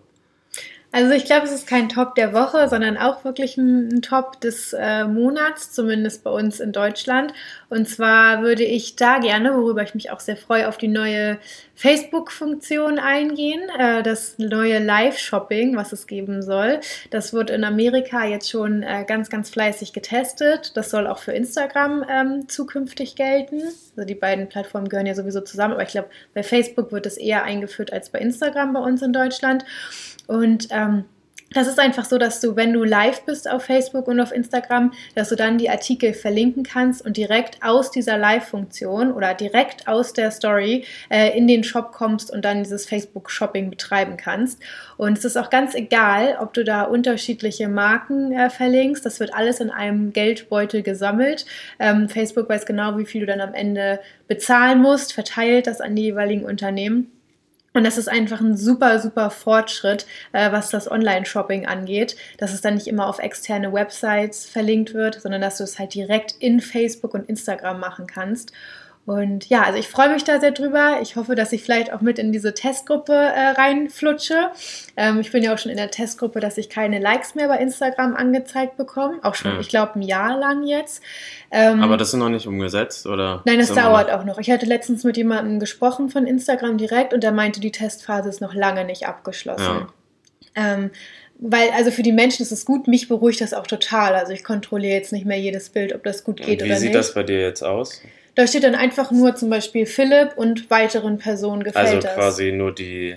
Also 0.97 1.11
ich 1.11 1.25
glaube, 1.25 1.45
es 1.45 1.51
ist 1.51 1.67
kein 1.67 1.89
Top 1.89 2.15
der 2.15 2.33
Woche, 2.33 2.67
sondern 2.69 2.97
auch 2.97 3.23
wirklich 3.23 3.55
ein, 3.55 4.01
Top 4.01 4.41
des 4.41 4.73
äh, 4.73 5.03
Monats, 5.05 5.71
zumindest 5.71 6.23
bei 6.23 6.31
uns 6.31 6.59
in 6.59 6.71
Deutschland. 6.71 7.33
Und 7.69 7.87
zwar 7.87 8.41
würde 8.41 8.63
ich 8.63 8.95
da 8.95 9.19
gerne, 9.19 9.53
worüber 9.53 9.83
ich 9.83 9.93
mich 9.93 10.09
auch 10.09 10.19
sehr 10.19 10.37
freue, 10.37 10.67
auf 10.67 10.79
die 10.79 10.87
neue 10.87 11.37
Facebook-Funktion 11.75 12.97
eingehen, 12.97 13.61
äh, 13.77 14.01
das 14.01 14.39
neue 14.39 14.79
Live-Shopping, 14.79 15.75
was 15.75 15.93
es 15.93 16.07
geben 16.07 16.41
soll. 16.41 16.79
Das 17.11 17.31
wird 17.31 17.51
in 17.51 17.63
Amerika 17.63 18.25
jetzt 18.25 18.49
schon 18.49 18.81
äh, 18.81 19.05
ganz, 19.07 19.29
ganz 19.29 19.51
fleißig 19.51 19.93
getestet. 19.93 20.75
Das 20.75 20.89
soll 20.89 21.05
auch 21.05 21.19
für 21.19 21.33
Instagram 21.33 22.03
ähm, 22.09 22.49
zukünftig 22.49 23.15
gelten. 23.15 23.61
Also 23.95 24.07
die 24.07 24.15
beiden 24.15 24.49
Plattformen 24.49 24.89
gehören 24.89 25.05
ja 25.05 25.13
sowieso 25.13 25.41
zusammen, 25.41 25.75
aber 25.75 25.83
ich 25.83 25.89
glaube, 25.89 26.09
bei 26.33 26.41
Facebook 26.41 26.91
wird 26.91 27.05
es 27.05 27.17
eher 27.17 27.43
eingeführt 27.43 27.93
als 27.93 28.09
bei 28.09 28.17
Instagram 28.17 28.73
bei 28.73 28.79
uns 28.79 29.03
in 29.03 29.13
Deutschland. 29.13 29.63
Und 30.27 30.67
ähm, 30.71 31.05
das 31.51 31.67
ist 31.67 31.79
einfach 31.79 32.03
so, 32.03 32.17
dass 32.17 32.41
du, 32.41 32.57
wenn 32.57 32.73
du 32.73 32.83
live 32.83 33.23
bist 33.23 33.49
auf 33.49 33.63
Facebook 33.63 34.07
und 34.07 34.19
auf 34.19 34.33
Instagram, 34.33 34.91
dass 35.15 35.29
du 35.29 35.35
dann 35.35 35.57
die 35.57 35.69
Artikel 35.69 36.13
verlinken 36.13 36.63
kannst 36.63 37.05
und 37.05 37.15
direkt 37.15 37.63
aus 37.63 37.89
dieser 37.89 38.17
Live-Funktion 38.17 39.13
oder 39.13 39.33
direkt 39.33 39.87
aus 39.87 40.11
der 40.11 40.31
Story 40.31 40.83
äh, 41.09 41.37
in 41.37 41.47
den 41.47 41.63
Shop 41.63 41.93
kommst 41.93 42.31
und 42.31 42.43
dann 42.43 42.63
dieses 42.63 42.85
Facebook-Shopping 42.85 43.69
betreiben 43.69 44.17
kannst. 44.17 44.61
Und 44.97 45.17
es 45.17 45.23
ist 45.23 45.37
auch 45.37 45.49
ganz 45.49 45.73
egal, 45.73 46.37
ob 46.41 46.53
du 46.53 46.65
da 46.65 46.83
unterschiedliche 46.83 47.69
Marken 47.69 48.33
äh, 48.33 48.49
verlinkst. 48.49 49.05
Das 49.05 49.21
wird 49.21 49.33
alles 49.33 49.61
in 49.61 49.69
einem 49.69 50.11
Geldbeutel 50.11 50.83
gesammelt. 50.83 51.45
Ähm, 51.79 52.09
Facebook 52.09 52.49
weiß 52.49 52.65
genau, 52.65 52.97
wie 52.97 53.05
viel 53.05 53.21
du 53.21 53.27
dann 53.27 53.41
am 53.41 53.53
Ende 53.53 54.01
bezahlen 54.27 54.81
musst, 54.81 55.13
verteilt 55.13 55.67
das 55.67 55.79
an 55.79 55.95
die 55.95 56.03
jeweiligen 56.03 56.43
Unternehmen. 56.43 57.16
Und 57.77 57.83
das 57.83 57.99
ist 57.99 58.09
einfach 58.09 58.41
ein 58.41 58.57
super, 58.57 58.99
super 58.99 59.29
Fortschritt, 59.29 60.07
äh, 60.31 60.51
was 60.51 60.71
das 60.71 60.89
Online-Shopping 60.89 61.67
angeht, 61.67 62.15
dass 62.39 62.51
es 62.51 62.61
dann 62.61 62.73
nicht 62.73 62.87
immer 62.87 63.05
auf 63.05 63.19
externe 63.19 63.71
Websites 63.71 64.47
verlinkt 64.47 64.95
wird, 64.95 65.21
sondern 65.21 65.41
dass 65.41 65.59
du 65.59 65.63
es 65.63 65.77
halt 65.77 65.93
direkt 65.93 66.33
in 66.39 66.59
Facebook 66.59 67.13
und 67.13 67.29
Instagram 67.29 67.79
machen 67.79 68.07
kannst. 68.07 68.51
Und 69.07 69.47
ja, 69.47 69.63
also 69.63 69.79
ich 69.79 69.87
freue 69.87 70.09
mich 70.11 70.25
da 70.25 70.41
sehr 70.41 70.51
drüber. 70.51 70.99
Ich 71.01 71.15
hoffe, 71.15 71.35
dass 71.35 71.53
ich 71.53 71.63
vielleicht 71.63 71.93
auch 71.93 72.01
mit 72.01 72.19
in 72.19 72.33
diese 72.33 72.53
Testgruppe 72.53 73.13
äh, 73.13 73.51
reinflutsche. 73.51 74.51
Ähm, 74.97 75.21
ich 75.21 75.31
bin 75.31 75.41
ja 75.41 75.53
auch 75.53 75.57
schon 75.57 75.71
in 75.71 75.77
der 75.77 75.89
Testgruppe, 75.89 76.41
dass 76.41 76.57
ich 76.57 76.69
keine 76.69 76.99
Likes 76.99 77.33
mehr 77.33 77.47
bei 77.47 77.57
Instagram 77.59 78.17
angezeigt 78.17 78.75
bekomme. 78.75 79.19
Auch 79.23 79.33
schon, 79.33 79.53
ja. 79.53 79.59
ich 79.61 79.69
glaube, 79.69 79.95
ein 79.95 80.01
Jahr 80.01 80.37
lang 80.37 80.67
jetzt. 80.67 81.01
Ähm, 81.51 81.81
Aber 81.81 81.95
das 81.95 82.09
ist 82.09 82.15
noch 82.15 82.27
nicht 82.27 82.47
umgesetzt, 82.47 83.07
oder? 83.07 83.43
Nein, 83.45 83.59
das 83.59 83.73
dauert 83.73 84.11
auch 84.11 84.25
noch. 84.25 84.39
Ich 84.39 84.51
hatte 84.51 84.65
letztens 84.65 85.05
mit 85.05 85.15
jemandem 85.15 85.61
gesprochen 85.61 86.09
von 86.09 86.27
Instagram 86.27 86.77
direkt 86.77 87.13
und 87.13 87.23
der 87.23 87.31
meinte, 87.31 87.61
die 87.61 87.71
Testphase 87.71 88.27
ist 88.27 88.41
noch 88.41 88.53
lange 88.53 88.83
nicht 88.83 89.07
abgeschlossen. 89.07 89.87
Ja. 90.57 90.73
Ähm, 90.73 90.91
weil, 91.39 91.69
also 91.69 91.91
für 91.91 92.03
die 92.03 92.11
Menschen 92.11 92.41
ist 92.41 92.51
es 92.51 92.65
gut, 92.65 92.89
mich 92.89 93.07
beruhigt 93.07 93.39
das 93.39 93.53
auch 93.53 93.67
total. 93.67 94.15
Also 94.15 94.33
ich 94.33 94.43
kontrolliere 94.43 94.95
jetzt 94.95 95.13
nicht 95.13 95.25
mehr 95.25 95.39
jedes 95.39 95.69
Bild, 95.69 95.95
ob 95.95 96.03
das 96.03 96.25
gut 96.25 96.41
geht 96.41 96.61
oder 96.61 96.71
nicht. 96.71 96.81
Wie 96.81 96.85
sieht 96.87 96.95
das 96.95 97.13
bei 97.13 97.23
dir 97.23 97.39
jetzt 97.39 97.63
aus? 97.63 98.01
Da 98.37 98.45
steht 98.45 98.63
dann 98.63 98.75
einfach 98.75 99.09
nur 99.09 99.35
zum 99.35 99.49
Beispiel 99.49 99.87
Philipp 99.87 100.33
und 100.35 100.69
weiteren 100.69 101.17
Personen 101.17 101.63
gefällt 101.63 101.87
also 101.87 101.95
das. 101.95 102.05
Also 102.11 102.19
quasi 102.19 102.51
nur 102.51 102.71
die, 102.71 103.15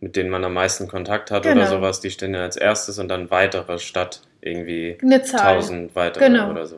mit 0.00 0.14
denen 0.14 0.28
man 0.28 0.44
am 0.44 0.52
meisten 0.52 0.88
Kontakt 0.88 1.30
hat 1.30 1.44
genau. 1.44 1.62
oder 1.62 1.66
sowas, 1.70 2.00
die 2.00 2.10
stehen 2.10 2.34
ja 2.34 2.42
als 2.42 2.58
erstes 2.58 2.98
und 2.98 3.08
dann 3.08 3.30
weitere 3.30 3.78
statt 3.78 4.20
irgendwie 4.42 4.98
Eine 5.00 5.22
Zahl. 5.22 5.54
1000 5.54 5.96
weitere 5.96 6.26
genau. 6.26 6.50
oder 6.50 6.66
so. 6.66 6.76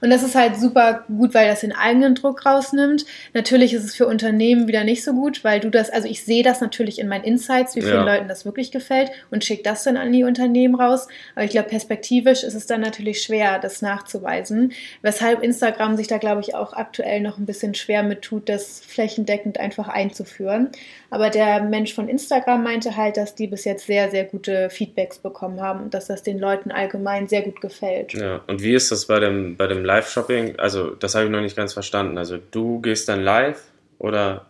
Und 0.00 0.10
das 0.10 0.22
ist 0.22 0.34
halt 0.34 0.56
super 0.56 1.04
gut, 1.08 1.34
weil 1.34 1.48
das 1.48 1.60
den 1.60 1.72
eigenen 1.72 2.14
Druck 2.14 2.44
rausnimmt. 2.46 3.04
Natürlich 3.34 3.74
ist 3.74 3.84
es 3.84 3.94
für 3.94 4.06
Unternehmen 4.06 4.68
wieder 4.68 4.84
nicht 4.84 5.04
so 5.04 5.12
gut, 5.12 5.44
weil 5.44 5.60
du 5.60 5.70
das, 5.70 5.90
also 5.90 6.08
ich 6.08 6.24
sehe 6.24 6.42
das 6.42 6.60
natürlich 6.60 6.98
in 6.98 7.08
meinen 7.08 7.24
Insights, 7.24 7.76
wie 7.76 7.82
vielen 7.82 8.06
ja. 8.06 8.14
Leuten 8.14 8.28
das 8.28 8.44
wirklich 8.44 8.70
gefällt 8.70 9.10
und 9.30 9.44
schicke 9.44 9.62
das 9.62 9.84
dann 9.84 9.96
an 9.96 10.12
die 10.12 10.24
Unternehmen 10.24 10.74
raus. 10.74 11.08
Aber 11.34 11.44
ich 11.44 11.50
glaube, 11.50 11.68
perspektivisch 11.68 12.42
ist 12.42 12.54
es 12.54 12.66
dann 12.66 12.80
natürlich 12.80 13.22
schwer, 13.22 13.58
das 13.58 13.82
nachzuweisen. 13.82 14.72
Weshalb 15.02 15.42
Instagram 15.42 15.96
sich 15.96 16.06
da, 16.06 16.18
glaube 16.18 16.40
ich, 16.40 16.54
auch 16.54 16.72
aktuell 16.72 17.20
noch 17.20 17.38
ein 17.38 17.46
bisschen 17.46 17.74
schwer 17.74 18.02
mit 18.02 18.22
tut, 18.22 18.48
das 18.48 18.80
flächendeckend 18.80 19.58
einfach 19.58 19.88
einzuführen. 19.88 20.70
Aber 21.10 21.28
der 21.28 21.62
Mensch 21.62 21.92
von 21.92 22.08
Instagram 22.08 22.62
meinte 22.62 22.96
halt, 22.96 23.16
dass 23.16 23.34
die 23.34 23.48
bis 23.48 23.64
jetzt 23.64 23.86
sehr, 23.86 24.10
sehr 24.10 24.24
gute 24.24 24.70
Feedbacks 24.70 25.18
bekommen 25.18 25.60
haben 25.60 25.82
und 25.82 25.94
dass 25.94 26.06
das 26.06 26.22
den 26.22 26.38
Leuten 26.38 26.70
allgemein 26.70 27.26
sehr 27.26 27.42
gut 27.42 27.60
gefällt. 27.60 28.14
Ja, 28.14 28.40
und 28.46 28.62
wie 28.62 28.74
ist 28.74 28.92
das 28.92 29.06
bei 29.06 29.18
dem, 29.18 29.56
bei 29.56 29.66
dem 29.66 29.84
Live-Shopping? 29.90 30.58
Also, 30.58 30.90
das 30.90 31.14
habe 31.14 31.24
ich 31.26 31.30
noch 31.30 31.40
nicht 31.40 31.56
ganz 31.56 31.72
verstanden. 31.72 32.18
Also, 32.18 32.38
du 32.50 32.80
gehst 32.80 33.08
dann 33.08 33.22
live 33.22 33.60
oder 33.98 34.46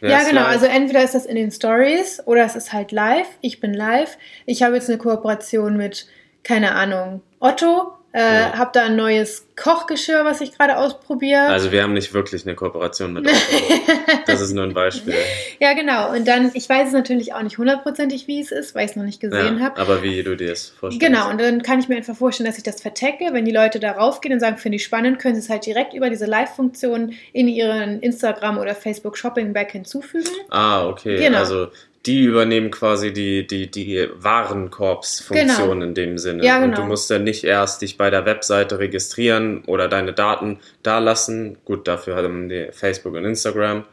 ja, 0.00 0.22
genau. 0.22 0.42
Live? 0.42 0.48
Also 0.48 0.66
entweder 0.66 1.02
ist 1.02 1.14
das 1.14 1.26
in 1.26 1.36
den 1.36 1.50
Stories 1.50 2.22
oder 2.26 2.44
es 2.44 2.54
ist 2.54 2.72
halt 2.72 2.92
live. 2.92 3.26
Ich 3.40 3.60
bin 3.60 3.74
live. 3.74 4.16
Ich 4.44 4.62
habe 4.62 4.76
jetzt 4.76 4.88
eine 4.88 4.98
Kooperation 4.98 5.76
mit, 5.76 6.06
keine 6.42 6.74
Ahnung, 6.74 7.22
Otto 7.40 7.95
äh, 8.16 8.18
ja. 8.18 8.52
Habe 8.56 8.70
da 8.72 8.84
ein 8.84 8.96
neues 8.96 9.46
Kochgeschirr, 9.56 10.24
was 10.24 10.40
ich 10.40 10.56
gerade 10.56 10.78
ausprobiere. 10.78 11.42
Also 11.48 11.70
wir 11.70 11.82
haben 11.82 11.92
nicht 11.92 12.14
wirklich 12.14 12.46
eine 12.46 12.54
Kooperation 12.54 13.12
mit 13.12 13.26
Otto. 13.26 13.36
das 14.26 14.40
ist 14.40 14.54
nur 14.54 14.64
ein 14.64 14.72
Beispiel. 14.72 15.14
Ja, 15.60 15.74
genau. 15.74 16.12
Und 16.12 16.26
dann, 16.26 16.50
ich 16.54 16.66
weiß 16.66 16.88
es 16.88 16.92
natürlich 16.94 17.34
auch 17.34 17.42
nicht 17.42 17.58
hundertprozentig, 17.58 18.26
wie 18.26 18.40
es 18.40 18.52
ist, 18.52 18.74
weil 18.74 18.86
ich 18.86 18.92
es 18.92 18.96
noch 18.96 19.04
nicht 19.04 19.20
gesehen 19.20 19.58
ja, 19.58 19.64
habe. 19.64 19.78
Aber 19.78 20.02
wie 20.02 20.22
du 20.22 20.34
dir 20.34 20.52
es 20.52 20.70
vorstellst. 20.70 21.06
Genau, 21.06 21.28
und 21.28 21.38
dann 21.38 21.62
kann 21.62 21.78
ich 21.78 21.88
mir 21.88 21.96
einfach 21.96 22.16
vorstellen, 22.16 22.46
dass 22.46 22.56
ich 22.56 22.64
das 22.64 22.80
vertecke. 22.80 23.32
Wenn 23.32 23.44
die 23.44 23.52
Leute 23.52 23.80
da 23.80 23.92
raufgehen 23.92 24.32
und 24.32 24.40
sagen, 24.40 24.56
finde 24.56 24.76
ich 24.76 24.84
spannend, 24.84 25.18
können 25.18 25.34
sie 25.34 25.42
es 25.42 25.50
halt 25.50 25.66
direkt 25.66 25.92
über 25.92 26.08
diese 26.08 26.24
Live-Funktion 26.24 27.12
in 27.34 27.48
ihren 27.48 28.00
Instagram- 28.00 28.56
oder 28.56 28.74
Facebook-Shopping-Bag 28.74 29.72
hinzufügen. 29.72 30.30
Ah, 30.48 30.86
okay. 30.88 31.18
Genau. 31.18 31.38
Also 31.38 31.68
die 32.06 32.22
übernehmen 32.22 32.70
quasi 32.70 33.12
die, 33.12 33.46
die, 33.46 33.70
die 33.70 34.08
Warenkorbsfunktion 34.14 35.80
genau. 35.80 35.84
in 35.84 35.94
dem 35.94 36.18
Sinne. 36.18 36.44
Ja, 36.44 36.56
genau. 36.56 36.64
Und 36.64 36.70
du 36.72 36.76
genau. 36.76 36.88
musst 36.88 37.10
dann 37.10 37.24
nicht 37.24 37.44
erst 37.44 37.82
dich 37.82 37.96
bei 37.96 38.10
der 38.10 38.24
Webseite 38.24 38.78
registrieren 38.78 39.64
oder 39.66 39.88
deine 39.88 40.12
Daten 40.12 40.58
da 40.82 40.98
lassen. 40.98 41.58
Gut, 41.64 41.88
dafür 41.88 42.16
haben 42.16 42.48
die 42.48 42.68
Facebook 42.72 43.14
und 43.14 43.24
Instagram. 43.24 43.84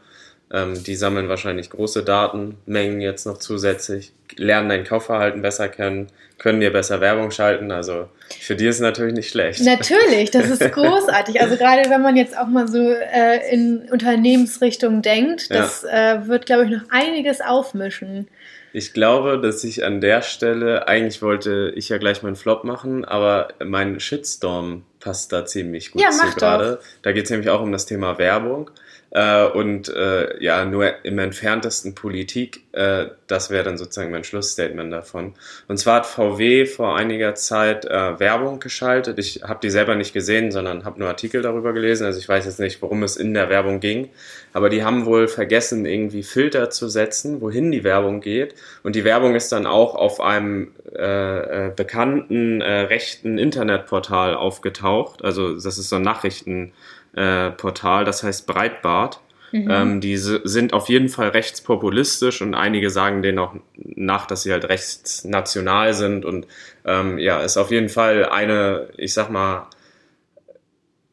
Ähm, 0.54 0.84
die 0.84 0.96
sammeln 0.96 1.30
wahrscheinlich 1.30 1.72
große 1.72 2.04
Datenmengen 2.04 3.02
jetzt 3.02 3.26
noch 3.26 3.40
zusätzlich, 3.40 4.12
lernen 4.36 4.70
dein 4.70 4.84
Kaufverhalten 4.84 5.42
besser 5.42 5.68
kennen, 5.68 6.10
können 6.38 6.60
dir 6.60 6.72
besser 6.72 7.02
Werbung 7.02 7.32
schalten. 7.32 7.72
Also 7.72 8.08
für 8.40 8.56
die 8.56 8.68
ist 8.68 8.76
es 8.76 8.82
natürlich 8.82 9.16
nicht 9.16 9.30
schlecht. 9.32 9.62
Natürlich, 9.62 10.30
das 10.30 10.52
ist 10.52 10.60
großartig. 10.72 11.42
Also 11.42 11.58
gerade 11.58 11.90
wenn 11.90 12.04
man 12.04 12.16
jetzt 12.16 12.38
auch 12.38 12.46
mal 12.46 12.68
so 12.68 12.92
äh, 12.92 13.52
in 13.52 13.90
Unternehmensrichtung 13.92 15.02
denkt, 15.02 15.50
das 15.50 15.82
ja. 15.82 16.22
äh, 16.22 16.28
wird, 16.28 16.46
glaube 16.46 16.66
ich, 16.66 16.70
noch 16.70 16.84
einiges 16.92 17.42
aufmischen. 17.42 18.28
Ich 18.74 18.94
glaube, 18.94 19.40
dass 19.40 19.64
ich 19.64 19.84
an 19.84 20.02
der 20.02 20.22
Stelle, 20.22 20.88
eigentlich 20.88 21.24
wollte 21.24 21.74
ich 21.76 21.90
ja 21.90 21.98
gleich 21.98 22.22
meinen 22.22 22.36
Flop 22.36 22.64
machen, 22.64 23.06
aber 23.06 23.50
mein 23.64 24.00
Shitstorm 24.00 24.84
passt 25.00 25.34
da 25.34 25.46
ziemlich 25.46 25.92
gut 25.92 26.02
ja, 26.02 26.12
zu 26.12 26.28
gerade. 26.36 26.80
Da 27.02 27.12
geht 27.12 27.26
es 27.26 27.32
nämlich 27.32 27.50
auch 27.50 27.62
um 27.62 27.72
das 27.72 27.88
Thema 27.88 28.20
Werbung 28.20 28.70
äh, 29.14 29.46
und 29.46 29.90
äh, 29.90 30.44
ja, 30.44 30.66
nur 30.66 31.06
im 31.06 31.20
entferntesten 31.20 31.94
Politik. 31.94 32.64
Äh, 32.72 33.06
das 33.28 33.52
wäre 33.52 33.64
dann 33.64 33.78
sozusagen 33.78 34.10
mein 34.10 34.24
Schlussstatement 34.24 34.92
davon. 34.92 35.36
Und 35.68 35.78
zwar 35.78 35.98
hat 35.98 36.08
VW 36.08 36.66
vor 36.66 36.98
einiger 36.98 37.36
Zeit 37.36 37.86
äh, 37.86 38.20
Werbung 38.20 38.60
geschaltet. 38.60 39.20
Ich 39.20 39.44
habe 39.44 39.60
die 39.62 39.70
selber 39.70 39.94
nicht 39.94 40.14
gesehen, 40.14 40.52
sondern 40.52 40.84
habe 40.84 41.00
nur 41.00 41.10
Artikel 41.10 41.44
darüber 41.44 41.74
gelesen. 41.74 42.06
Also 42.08 42.18
ich 42.18 42.28
weiß 42.28 42.46
jetzt 42.46 42.60
nicht, 42.60 42.82
worum 42.82 43.04
es 43.04 43.16
in 43.16 43.36
der 43.36 43.50
Werbung 43.50 43.80
ging. 43.80 44.10
Aber 44.52 44.70
die 44.70 44.84
haben 44.84 45.06
wohl 45.06 45.28
vergessen, 45.28 45.86
irgendwie 45.86 46.24
Filter 46.24 46.72
zu 46.72 46.90
setzen, 46.90 47.40
wohin 47.40 47.72
die 47.72 47.84
Werbung 47.84 48.20
geht. 48.20 48.56
Und 48.82 48.96
die 48.96 49.04
Werbung 49.04 49.36
ist 49.36 49.52
dann 49.52 49.68
auch 49.68 49.94
auf 49.94 50.22
einem 50.22 50.72
äh, 50.96 51.68
äh, 51.68 51.72
bekannten 51.76 52.62
äh, 52.62 52.82
rechten 52.82 53.38
Internetportal 53.38 54.34
aufgetaucht. 54.34 55.24
Also 55.24 55.54
das 55.54 55.78
ist 55.78 55.90
so 55.90 55.98
ein 55.98 56.02
Nachrichten 56.02 56.74
äh, 57.16 57.52
Portal, 57.52 58.06
das 58.06 58.24
heißt 58.24 58.48
Breitbart. 58.48 59.20
Mhm. 59.52 59.68
Ähm, 59.70 60.02
die 60.02 60.18
sind 60.18 60.74
auf 60.74 60.90
jeden 60.90 61.10
Fall 61.10 61.30
rechtspopulistisch 61.30 62.42
und 62.42 62.56
einige 62.56 62.90
sagen 62.90 63.22
denen 63.22 63.38
auch 63.38 63.54
nach, 63.76 64.26
dass 64.26 64.42
sie 64.42 64.52
halt 64.52 64.68
rechtsnational 64.68 65.94
sind 65.94 66.26
und 66.26 66.48
ähm, 66.86 67.20
ja, 67.20 67.40
ist 67.42 67.58
auf 67.58 67.70
jeden 67.70 67.90
Fall 67.90 68.26
eine, 68.26 68.88
ich 68.98 69.14
sag 69.14 69.30
mal, 69.30 69.68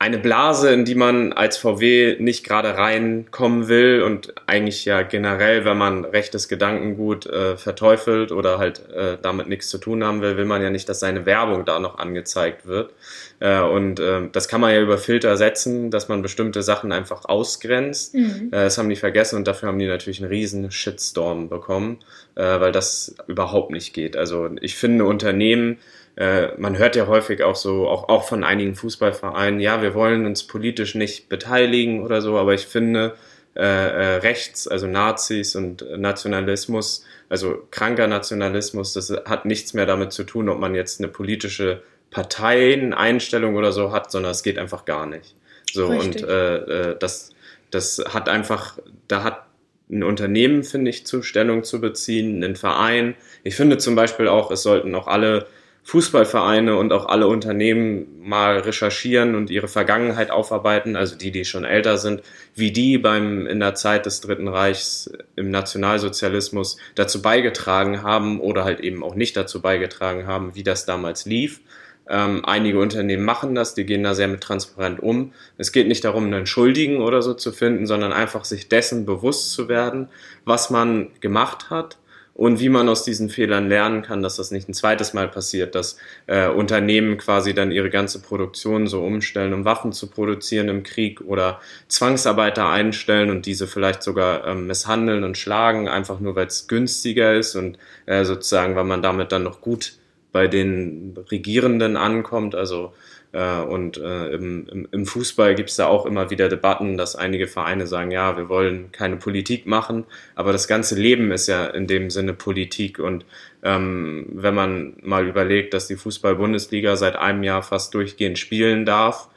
eine 0.00 0.16
Blase, 0.16 0.72
in 0.72 0.86
die 0.86 0.94
man 0.94 1.34
als 1.34 1.58
VW 1.58 2.16
nicht 2.20 2.42
gerade 2.42 2.74
reinkommen 2.78 3.68
will 3.68 4.02
und 4.02 4.32
eigentlich 4.46 4.86
ja 4.86 5.02
generell, 5.02 5.66
wenn 5.66 5.76
man 5.76 6.06
rechtes 6.06 6.48
Gedankengut 6.48 7.26
äh, 7.26 7.58
verteufelt 7.58 8.32
oder 8.32 8.58
halt 8.58 8.88
äh, 8.88 9.18
damit 9.20 9.48
nichts 9.48 9.68
zu 9.68 9.76
tun 9.76 10.02
haben 10.02 10.22
will, 10.22 10.38
will 10.38 10.46
man 10.46 10.62
ja 10.62 10.70
nicht, 10.70 10.88
dass 10.88 11.00
seine 11.00 11.26
Werbung 11.26 11.66
da 11.66 11.80
noch 11.80 11.98
angezeigt 11.98 12.66
wird. 12.66 12.94
Äh, 13.40 13.60
und 13.60 14.00
äh, 14.00 14.22
das 14.32 14.48
kann 14.48 14.62
man 14.62 14.72
ja 14.72 14.80
über 14.80 14.96
Filter 14.96 15.36
setzen, 15.36 15.90
dass 15.90 16.08
man 16.08 16.22
bestimmte 16.22 16.62
Sachen 16.62 16.92
einfach 16.92 17.26
ausgrenzt. 17.26 18.14
Mhm. 18.14 18.48
Äh, 18.52 18.64
das 18.64 18.78
haben 18.78 18.88
die 18.88 18.96
vergessen 18.96 19.36
und 19.36 19.46
dafür 19.46 19.68
haben 19.68 19.78
die 19.78 19.86
natürlich 19.86 20.22
einen 20.22 20.30
riesen 20.30 20.70
Shitstorm 20.70 21.50
bekommen, 21.50 21.98
äh, 22.36 22.58
weil 22.58 22.72
das 22.72 23.16
überhaupt 23.26 23.70
nicht 23.70 23.92
geht. 23.92 24.16
Also 24.16 24.48
ich 24.62 24.76
finde 24.76 25.04
Unternehmen, 25.04 25.76
äh, 26.20 26.52
man 26.58 26.76
hört 26.76 26.96
ja 26.96 27.06
häufig 27.06 27.42
auch 27.42 27.56
so, 27.56 27.88
auch, 27.88 28.10
auch 28.10 28.28
von 28.28 28.44
einigen 28.44 28.74
Fußballvereinen, 28.74 29.58
ja, 29.58 29.80
wir 29.80 29.94
wollen 29.94 30.26
uns 30.26 30.46
politisch 30.46 30.94
nicht 30.94 31.30
beteiligen 31.30 32.02
oder 32.02 32.20
so, 32.20 32.36
aber 32.36 32.52
ich 32.52 32.66
finde, 32.66 33.14
äh, 33.56 33.62
äh, 33.62 34.16
rechts, 34.16 34.68
also 34.68 34.86
Nazis 34.86 35.56
und 35.56 35.82
Nationalismus, 35.96 37.06
also 37.30 37.66
kranker 37.70 38.06
Nationalismus, 38.06 38.92
das 38.92 39.10
hat 39.24 39.46
nichts 39.46 39.72
mehr 39.72 39.86
damit 39.86 40.12
zu 40.12 40.24
tun, 40.24 40.50
ob 40.50 40.58
man 40.58 40.74
jetzt 40.74 41.00
eine 41.00 41.08
politische 41.08 41.82
Parteieneinstellung 42.10 43.56
oder 43.56 43.72
so 43.72 43.90
hat, 43.90 44.10
sondern 44.10 44.32
es 44.32 44.42
geht 44.42 44.58
einfach 44.58 44.84
gar 44.84 45.06
nicht. 45.06 45.34
So 45.72 45.86
Richtig. 45.86 46.22
und 46.22 46.28
äh, 46.28 46.56
äh, 46.56 46.96
das, 46.98 47.30
das 47.70 48.04
hat 48.10 48.28
einfach, 48.28 48.78
da 49.08 49.22
hat 49.22 49.46
ein 49.90 50.02
Unternehmen, 50.02 50.64
finde 50.64 50.90
ich, 50.90 51.06
Zustellung 51.06 51.64
zu 51.64 51.80
beziehen, 51.80 52.44
ein 52.44 52.56
Verein. 52.56 53.14
Ich 53.42 53.56
finde 53.56 53.78
zum 53.78 53.94
Beispiel 53.94 54.28
auch, 54.28 54.50
es 54.50 54.62
sollten 54.62 54.94
auch 54.94 55.06
alle 55.06 55.46
Fußballvereine 55.82 56.76
und 56.76 56.92
auch 56.92 57.06
alle 57.06 57.26
Unternehmen 57.26 58.20
mal 58.22 58.58
recherchieren 58.58 59.34
und 59.34 59.50
ihre 59.50 59.68
Vergangenheit 59.68 60.30
aufarbeiten, 60.30 60.94
also 60.94 61.16
die, 61.16 61.32
die 61.32 61.44
schon 61.44 61.64
älter 61.64 61.98
sind, 61.98 62.22
wie 62.54 62.70
die 62.70 62.98
beim 62.98 63.46
in 63.46 63.60
der 63.60 63.74
Zeit 63.74 64.06
des 64.06 64.20
Dritten 64.20 64.48
Reichs 64.48 65.10
im 65.36 65.50
Nationalsozialismus 65.50 66.76
dazu 66.94 67.22
beigetragen 67.22 68.02
haben 68.02 68.40
oder 68.40 68.64
halt 68.64 68.80
eben 68.80 69.02
auch 69.02 69.14
nicht 69.14 69.36
dazu 69.36 69.60
beigetragen 69.60 70.26
haben, 70.26 70.54
wie 70.54 70.62
das 70.62 70.84
damals 70.84 71.24
lief. 71.24 71.60
Ähm, 72.08 72.44
einige 72.44 72.80
Unternehmen 72.80 73.24
machen 73.24 73.54
das, 73.54 73.74
die 73.74 73.84
gehen 73.84 74.02
da 74.02 74.14
sehr 74.14 74.28
mit 74.28 74.40
transparent 74.42 75.00
um. 75.00 75.32
Es 75.58 75.72
geht 75.72 75.88
nicht 75.88 76.04
darum, 76.04 76.24
einen 76.26 76.46
Schuldigen 76.46 77.00
oder 77.02 77.22
so 77.22 77.34
zu 77.34 77.52
finden, 77.52 77.86
sondern 77.86 78.12
einfach 78.12 78.44
sich 78.44 78.68
dessen 78.68 79.06
bewusst 79.06 79.52
zu 79.52 79.68
werden, 79.68 80.08
was 80.44 80.70
man 80.70 81.08
gemacht 81.20 81.70
hat 81.70 81.99
und 82.40 82.58
wie 82.58 82.70
man 82.70 82.88
aus 82.88 83.04
diesen 83.04 83.28
Fehlern 83.28 83.68
lernen 83.68 84.00
kann, 84.00 84.22
dass 84.22 84.36
das 84.36 84.50
nicht 84.50 84.66
ein 84.66 84.72
zweites 84.72 85.12
Mal 85.12 85.28
passiert, 85.28 85.74
dass 85.74 85.98
äh, 86.26 86.48
Unternehmen 86.48 87.18
quasi 87.18 87.52
dann 87.52 87.70
ihre 87.70 87.90
ganze 87.90 88.22
Produktion 88.22 88.86
so 88.86 89.04
umstellen, 89.04 89.52
um 89.52 89.66
Waffen 89.66 89.92
zu 89.92 90.06
produzieren 90.06 90.68
im 90.68 90.82
Krieg 90.82 91.20
oder 91.20 91.60
Zwangsarbeiter 91.88 92.66
einstellen 92.66 93.28
und 93.28 93.44
diese 93.44 93.66
vielleicht 93.66 94.02
sogar 94.02 94.46
ähm, 94.46 94.66
misshandeln 94.66 95.22
und 95.22 95.36
schlagen, 95.36 95.86
einfach 95.86 96.18
nur 96.18 96.34
weil 96.34 96.46
es 96.46 96.66
günstiger 96.66 97.34
ist 97.34 97.56
und 97.56 97.76
äh, 98.06 98.24
sozusagen, 98.24 98.74
weil 98.74 98.84
man 98.84 99.02
damit 99.02 99.32
dann 99.32 99.42
noch 99.42 99.60
gut 99.60 99.98
bei 100.32 100.48
den 100.48 101.18
Regierenden 101.30 101.98
ankommt. 101.98 102.54
Also 102.54 102.94
und 103.38 103.96
äh, 103.96 104.28
im, 104.30 104.88
im 104.90 105.06
Fußball 105.06 105.54
gibt 105.54 105.70
es 105.70 105.76
da 105.76 105.86
auch 105.86 106.04
immer 106.04 106.30
wieder 106.30 106.48
Debatten, 106.48 106.96
dass 106.96 107.14
einige 107.14 107.46
Vereine 107.46 107.86
sagen, 107.86 108.10
ja, 108.10 108.36
wir 108.36 108.48
wollen 108.48 108.90
keine 108.90 109.16
Politik 109.16 109.66
machen, 109.66 110.04
aber 110.34 110.52
das 110.52 110.66
ganze 110.66 110.96
Leben 110.96 111.30
ist 111.30 111.46
ja 111.46 111.66
in 111.66 111.86
dem 111.86 112.10
Sinne 112.10 112.34
Politik. 112.34 112.98
Und 112.98 113.24
ähm, 113.62 114.26
wenn 114.32 114.54
man 114.54 114.94
mal 115.02 115.28
überlegt, 115.28 115.74
dass 115.74 115.86
die 115.86 115.96
Fußball-Bundesliga 115.96 116.96
seit 116.96 117.14
einem 117.14 117.44
Jahr 117.44 117.62
fast 117.62 117.94
durchgehend 117.94 118.38
spielen 118.38 118.84
darf, 118.84 119.28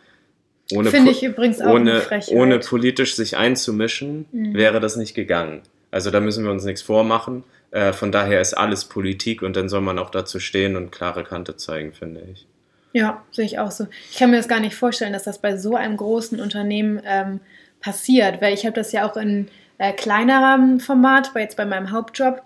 ohne, 0.72 0.90
Finde 0.90 1.12
ich 1.12 1.22
übrigens 1.22 1.62
auch 1.62 1.74
ohne, 1.74 2.02
ohne 2.30 2.60
politisch 2.60 3.16
sich 3.16 3.36
einzumischen, 3.36 4.26
mhm. 4.32 4.54
wäre 4.54 4.80
das 4.80 4.96
nicht 4.96 5.14
gegangen. 5.14 5.62
Also 5.92 6.10
da 6.10 6.20
müssen 6.20 6.46
wir 6.46 6.52
uns 6.52 6.64
nichts 6.64 6.82
vormachen. 6.82 7.44
Äh, 7.72 7.92
von 7.94 8.12
daher 8.12 8.40
ist 8.40 8.54
alles 8.54 8.86
Politik 8.86 9.42
und 9.42 9.56
dann 9.56 9.68
soll 9.70 9.82
man 9.82 10.00
auch 10.00 10.10
dazu 10.10 10.40
stehen 10.40 10.76
und 10.76 10.92
klare 10.92 11.24
Kante 11.24 11.58
zeigen, 11.58 11.94
finde 11.94 12.24
ich. 12.32 12.48
Ja, 12.94 13.24
sehe 13.32 13.46
ich 13.46 13.58
auch 13.60 13.72
so. 13.72 13.88
Ich 14.12 14.18
kann 14.18 14.30
mir 14.30 14.38
das 14.38 14.48
gar 14.48 14.60
nicht 14.60 14.76
vorstellen, 14.76 15.14
dass 15.14 15.24
das 15.24 15.40
bei 15.40 15.58
so 15.58 15.76
einem 15.76 15.98
großen 15.98 16.40
Unternehmen 16.40 17.02
ähm, 17.06 17.40
passiert, 17.82 18.40
weil 18.42 18.54
ich 18.54 18.66
habe 18.66 18.76
das 18.76 18.92
ja 18.92 19.10
auch 19.10 19.18
in 19.18 19.50
äh, 19.80 19.92
kleinerem 19.94 20.80
Format, 20.80 21.34
bei 21.34 21.42
jetzt 21.42 21.58
bei 21.58 21.66
meinem 21.66 21.92
Hauptjob, 21.92 22.44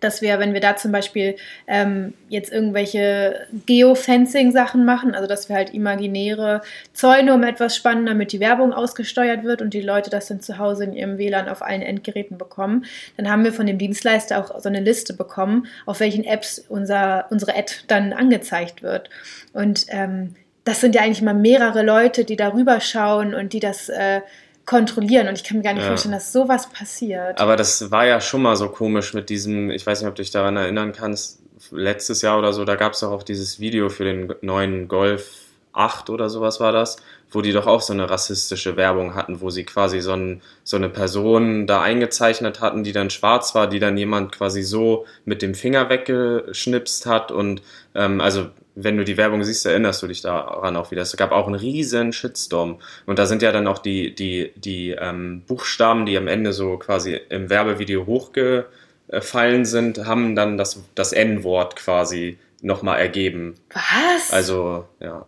dass 0.00 0.22
wir, 0.22 0.38
wenn 0.38 0.54
wir 0.54 0.60
da 0.60 0.76
zum 0.76 0.92
Beispiel 0.92 1.36
ähm, 1.66 2.14
jetzt 2.28 2.52
irgendwelche 2.52 3.46
Geofencing-Sachen 3.66 4.84
machen, 4.84 5.14
also 5.14 5.26
dass 5.26 5.48
wir 5.48 5.56
halt 5.56 5.74
imaginäre 5.74 6.62
Zäune 6.92 7.34
um 7.34 7.42
etwas 7.42 7.76
spannen, 7.76 8.06
damit 8.06 8.32
die 8.32 8.40
Werbung 8.40 8.72
ausgesteuert 8.72 9.44
wird 9.44 9.62
und 9.62 9.74
die 9.74 9.80
Leute 9.80 10.10
das 10.10 10.26
dann 10.26 10.40
zu 10.40 10.58
Hause 10.58 10.84
in 10.84 10.92
ihrem 10.92 11.18
WLAN 11.18 11.48
auf 11.48 11.62
allen 11.62 11.82
Endgeräten 11.82 12.38
bekommen, 12.38 12.84
dann 13.16 13.30
haben 13.30 13.44
wir 13.44 13.52
von 13.52 13.66
dem 13.66 13.78
Dienstleister 13.78 14.38
auch 14.38 14.60
so 14.60 14.68
eine 14.68 14.80
Liste 14.80 15.14
bekommen, 15.14 15.66
auf 15.86 16.00
welchen 16.00 16.24
Apps 16.24 16.64
unser, 16.68 17.26
unsere 17.30 17.56
Ad 17.56 17.72
dann 17.86 18.12
angezeigt 18.12 18.82
wird. 18.82 19.10
Und 19.52 19.86
ähm, 19.88 20.34
das 20.64 20.80
sind 20.82 20.94
ja 20.94 21.02
eigentlich 21.02 21.22
mal 21.22 21.34
mehrere 21.34 21.82
Leute, 21.82 22.24
die 22.24 22.36
darüber 22.36 22.80
schauen 22.80 23.34
und 23.34 23.54
die 23.54 23.60
das 23.60 23.88
äh, 23.88 24.20
kontrollieren. 24.68 25.28
Und 25.28 25.34
ich 25.34 25.44
kann 25.44 25.56
mir 25.56 25.62
gar 25.62 25.72
nicht 25.72 25.82
ja. 25.82 25.88
vorstellen, 25.88 26.12
dass 26.12 26.32
sowas 26.32 26.68
passiert. 26.68 27.40
Aber 27.40 27.56
das 27.56 27.90
war 27.90 28.06
ja 28.06 28.20
schon 28.20 28.42
mal 28.42 28.54
so 28.54 28.68
komisch 28.68 29.14
mit 29.14 29.30
diesem, 29.30 29.70
ich 29.70 29.86
weiß 29.86 30.00
nicht, 30.00 30.08
ob 30.08 30.14
du 30.14 30.22
dich 30.22 30.30
daran 30.30 30.56
erinnern 30.56 30.92
kannst, 30.92 31.40
letztes 31.70 32.22
Jahr 32.22 32.38
oder 32.38 32.52
so, 32.52 32.64
da 32.64 32.76
gab 32.76 32.92
es 32.92 33.02
auch 33.02 33.22
dieses 33.22 33.58
Video 33.58 33.88
für 33.88 34.04
den 34.04 34.34
neuen 34.42 34.86
Golf 34.86 35.46
8 35.72 36.10
oder 36.10 36.28
sowas 36.28 36.60
war 36.60 36.72
das, 36.72 36.96
wo 37.30 37.40
die 37.40 37.52
doch 37.52 37.66
auch 37.66 37.80
so 37.80 37.92
eine 37.92 38.10
rassistische 38.10 38.76
Werbung 38.76 39.14
hatten, 39.14 39.40
wo 39.40 39.50
sie 39.50 39.64
quasi 39.64 40.00
so, 40.00 40.12
ein, 40.12 40.42
so 40.64 40.76
eine 40.76 40.88
Person 40.88 41.66
da 41.66 41.82
eingezeichnet 41.82 42.60
hatten, 42.60 42.84
die 42.84 42.92
dann 42.92 43.10
schwarz 43.10 43.54
war, 43.54 43.68
die 43.68 43.78
dann 43.78 43.96
jemand 43.96 44.32
quasi 44.32 44.62
so 44.62 45.06
mit 45.24 45.40
dem 45.40 45.54
Finger 45.54 45.88
weggeschnipst 45.88 47.06
hat 47.06 47.32
und 47.32 47.62
ähm, 47.94 48.20
also 48.20 48.48
wenn 48.80 48.96
du 48.96 49.04
die 49.04 49.16
Werbung 49.16 49.42
siehst, 49.42 49.66
erinnerst 49.66 50.02
du 50.02 50.06
dich 50.06 50.22
daran 50.22 50.76
auch 50.76 50.90
wieder. 50.90 51.02
Es 51.02 51.16
gab 51.16 51.32
auch 51.32 51.46
einen 51.46 51.56
riesen 51.56 52.12
Shitstorm. 52.12 52.78
Und 53.06 53.18
da 53.18 53.26
sind 53.26 53.42
ja 53.42 53.50
dann 53.50 53.66
auch 53.66 53.78
die, 53.78 54.14
die, 54.14 54.52
die 54.54 54.90
ähm, 54.90 55.42
Buchstaben, 55.46 56.06
die 56.06 56.16
am 56.16 56.28
Ende 56.28 56.52
so 56.52 56.76
quasi 56.76 57.20
im 57.28 57.50
Werbevideo 57.50 58.06
hochgefallen 58.06 59.64
sind, 59.64 60.06
haben 60.06 60.36
dann 60.36 60.56
das, 60.56 60.80
das 60.94 61.12
N-Wort 61.12 61.74
quasi 61.74 62.38
nochmal 62.62 63.00
ergeben. 63.00 63.56
Was? 63.72 64.32
Also, 64.32 64.86
ja. 65.00 65.26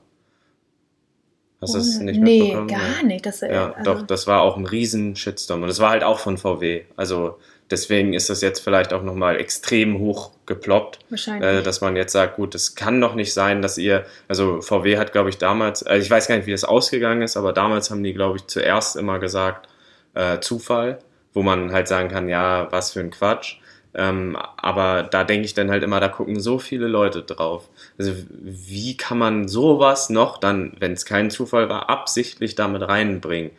Hast 1.61 1.75
du 1.75 1.79
das 1.79 1.99
nicht 1.99 2.21
nee, 2.21 2.41
mitbekommen? 2.41 2.67
Nee, 2.67 2.73
gar 2.73 3.03
nicht. 3.03 3.27
Das, 3.27 3.41
ja, 3.41 3.73
also 3.73 3.95
doch, 3.95 4.07
das 4.07 4.27
war 4.27 4.43
auch 4.43 4.57
ein 4.57 4.67
riesen 4.67 5.17
Shitstorm. 5.17 5.63
Und 5.63 5.69
das 5.69 5.81
war 5.81 5.91
halt 5.91 6.05
auch 6.05 6.21
von 6.21 6.39
VW. 6.39 6.85
Also 6.97 7.39
deswegen 7.71 8.13
ist 8.13 8.31
das 8.31 8.41
jetzt 8.41 8.61
vielleicht 8.61 8.93
auch 8.93 9.03
nochmal 9.03 9.37
extrem 9.37 9.99
hoch 9.99 10.33
geploppt. 10.47 10.99
Wahrscheinlich. 11.09 11.61
Äh, 11.61 11.63
dass 11.63 11.81
man 11.81 11.97
jetzt 11.97 12.13
sagt, 12.13 12.37
gut, 12.37 12.55
es 12.55 12.75
kann 12.75 13.01
doch 13.01 13.15
nicht 13.15 13.33
sein, 13.33 13.63
dass 13.63 13.79
ihr, 13.79 14.05
also 14.29 14.61
VW 14.61 14.99
hat, 14.99 15.13
glaube 15.13 15.31
ich, 15.31 15.39
damals, 15.39 15.83
also 15.83 16.05
ich 16.05 16.11
weiß 16.11 16.29
gar 16.29 16.37
nicht, 16.37 16.47
wie 16.47 16.53
das 16.53 16.65
ausgegangen 16.65 17.23
ist, 17.23 17.37
aber 17.37 17.53
damals 17.53 17.91
haben 17.91 18.03
die, 18.03 18.15
glaube 18.15 18.39
ich, 18.39 18.47
zuerst 18.47 18.97
immer 18.97 19.19
gesagt, 19.19 19.69
äh, 20.15 20.41
Zufall, 20.41 20.99
wo 21.33 21.43
man 21.43 21.73
halt 21.73 21.89
sagen 21.89 22.09
kann, 22.09 22.29
ja, 22.29 22.69
was 22.71 22.93
für 22.93 23.01
ein 23.01 23.11
Quatsch. 23.11 23.59
Ähm, 23.93 24.37
aber 24.57 25.03
da 25.03 25.25
denke 25.25 25.47
ich 25.47 25.55
dann 25.55 25.71
halt 25.71 25.83
immer, 25.83 25.99
da 25.99 26.09
gucken 26.09 26.39
so 26.39 26.59
viele 26.61 26.87
Leute 26.87 27.23
drauf. 27.23 27.69
Also 27.99 28.13
wie 28.41 28.97
kann 28.97 29.19
man 29.19 29.49
sowas 29.49 30.11
noch 30.11 30.39
dann, 30.39 30.77
wenn 30.79 30.93
es 30.93 31.05
kein 31.05 31.31
Zufall 31.31 31.69
war, 31.69 31.91
absichtlich 31.91 32.55
damit 32.55 32.83
reinbringen? 32.83 33.51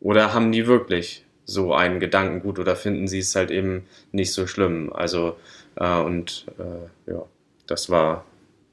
Oder 0.00 0.32
haben 0.32 0.52
die 0.52 0.66
wirklich 0.66 1.24
so 1.50 1.74
einen 1.74 1.98
Gedankengut 1.98 2.58
oder 2.58 2.76
finden 2.76 3.08
sie 3.08 3.18
es 3.18 3.34
halt 3.34 3.50
eben 3.50 3.86
nicht 4.12 4.32
so 4.32 4.46
schlimm? 4.46 4.92
Also 4.92 5.36
äh, 5.76 6.00
und 6.00 6.46
äh, 6.58 7.10
ja, 7.10 7.22
das 7.66 7.90
war 7.90 8.24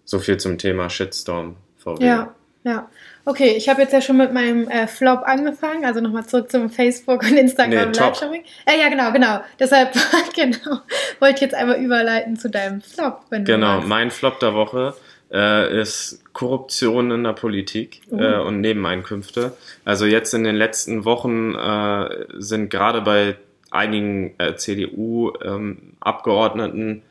so 0.05 0.19
viel 0.19 0.37
zum 0.37 0.57
Thema 0.57 0.89
Shitstorm 0.89 1.55
VW. 1.77 2.05
Ja, 2.05 2.35
ja. 2.63 2.89
Okay, 3.25 3.55
ich 3.57 3.67
habe 3.67 3.81
jetzt 3.81 3.93
ja 3.93 4.01
schon 4.01 4.17
mit 4.17 4.31
meinem 4.31 4.69
äh, 4.69 4.87
Flop 4.87 5.23
angefangen, 5.23 5.85
also 5.85 5.99
nochmal 5.99 6.25
zurück 6.25 6.49
zum 6.51 6.69
Facebook 6.69 7.23
und 7.23 7.35
Instagram 7.35 7.91
nee, 7.91 7.97
Livestreaming. 7.97 8.43
Äh, 8.65 8.79
ja, 8.79 8.89
genau, 8.89 9.11
genau. 9.11 9.41
Deshalb 9.59 9.93
genau, 10.35 10.81
wollte 11.19 11.35
ich 11.35 11.41
jetzt 11.41 11.55
einmal 11.55 11.77
überleiten 11.81 12.37
zu 12.37 12.49
deinem 12.49 12.81
Flop. 12.81 13.21
Wenn 13.29 13.43
genau, 13.43 13.81
mein 13.81 14.11
Flop 14.11 14.39
der 14.39 14.53
Woche 14.53 14.93
äh, 15.31 15.81
ist 15.81 16.23
Korruption 16.33 17.11
in 17.11 17.23
der 17.23 17.33
Politik 17.33 18.01
uh. 18.11 18.19
äh, 18.19 18.39
und 18.39 18.59
Nebeneinkünfte. 18.61 19.53
Also 19.85 20.05
jetzt 20.05 20.33
in 20.33 20.43
den 20.43 20.55
letzten 20.55 21.05
Wochen 21.05 21.53
äh, 21.55 22.25
sind 22.37 22.69
gerade 22.69 23.01
bei 23.01 23.35
einigen 23.71 24.33
äh, 24.37 24.55
CDU-Abgeordneten 24.55 26.89
ähm, 26.89 27.01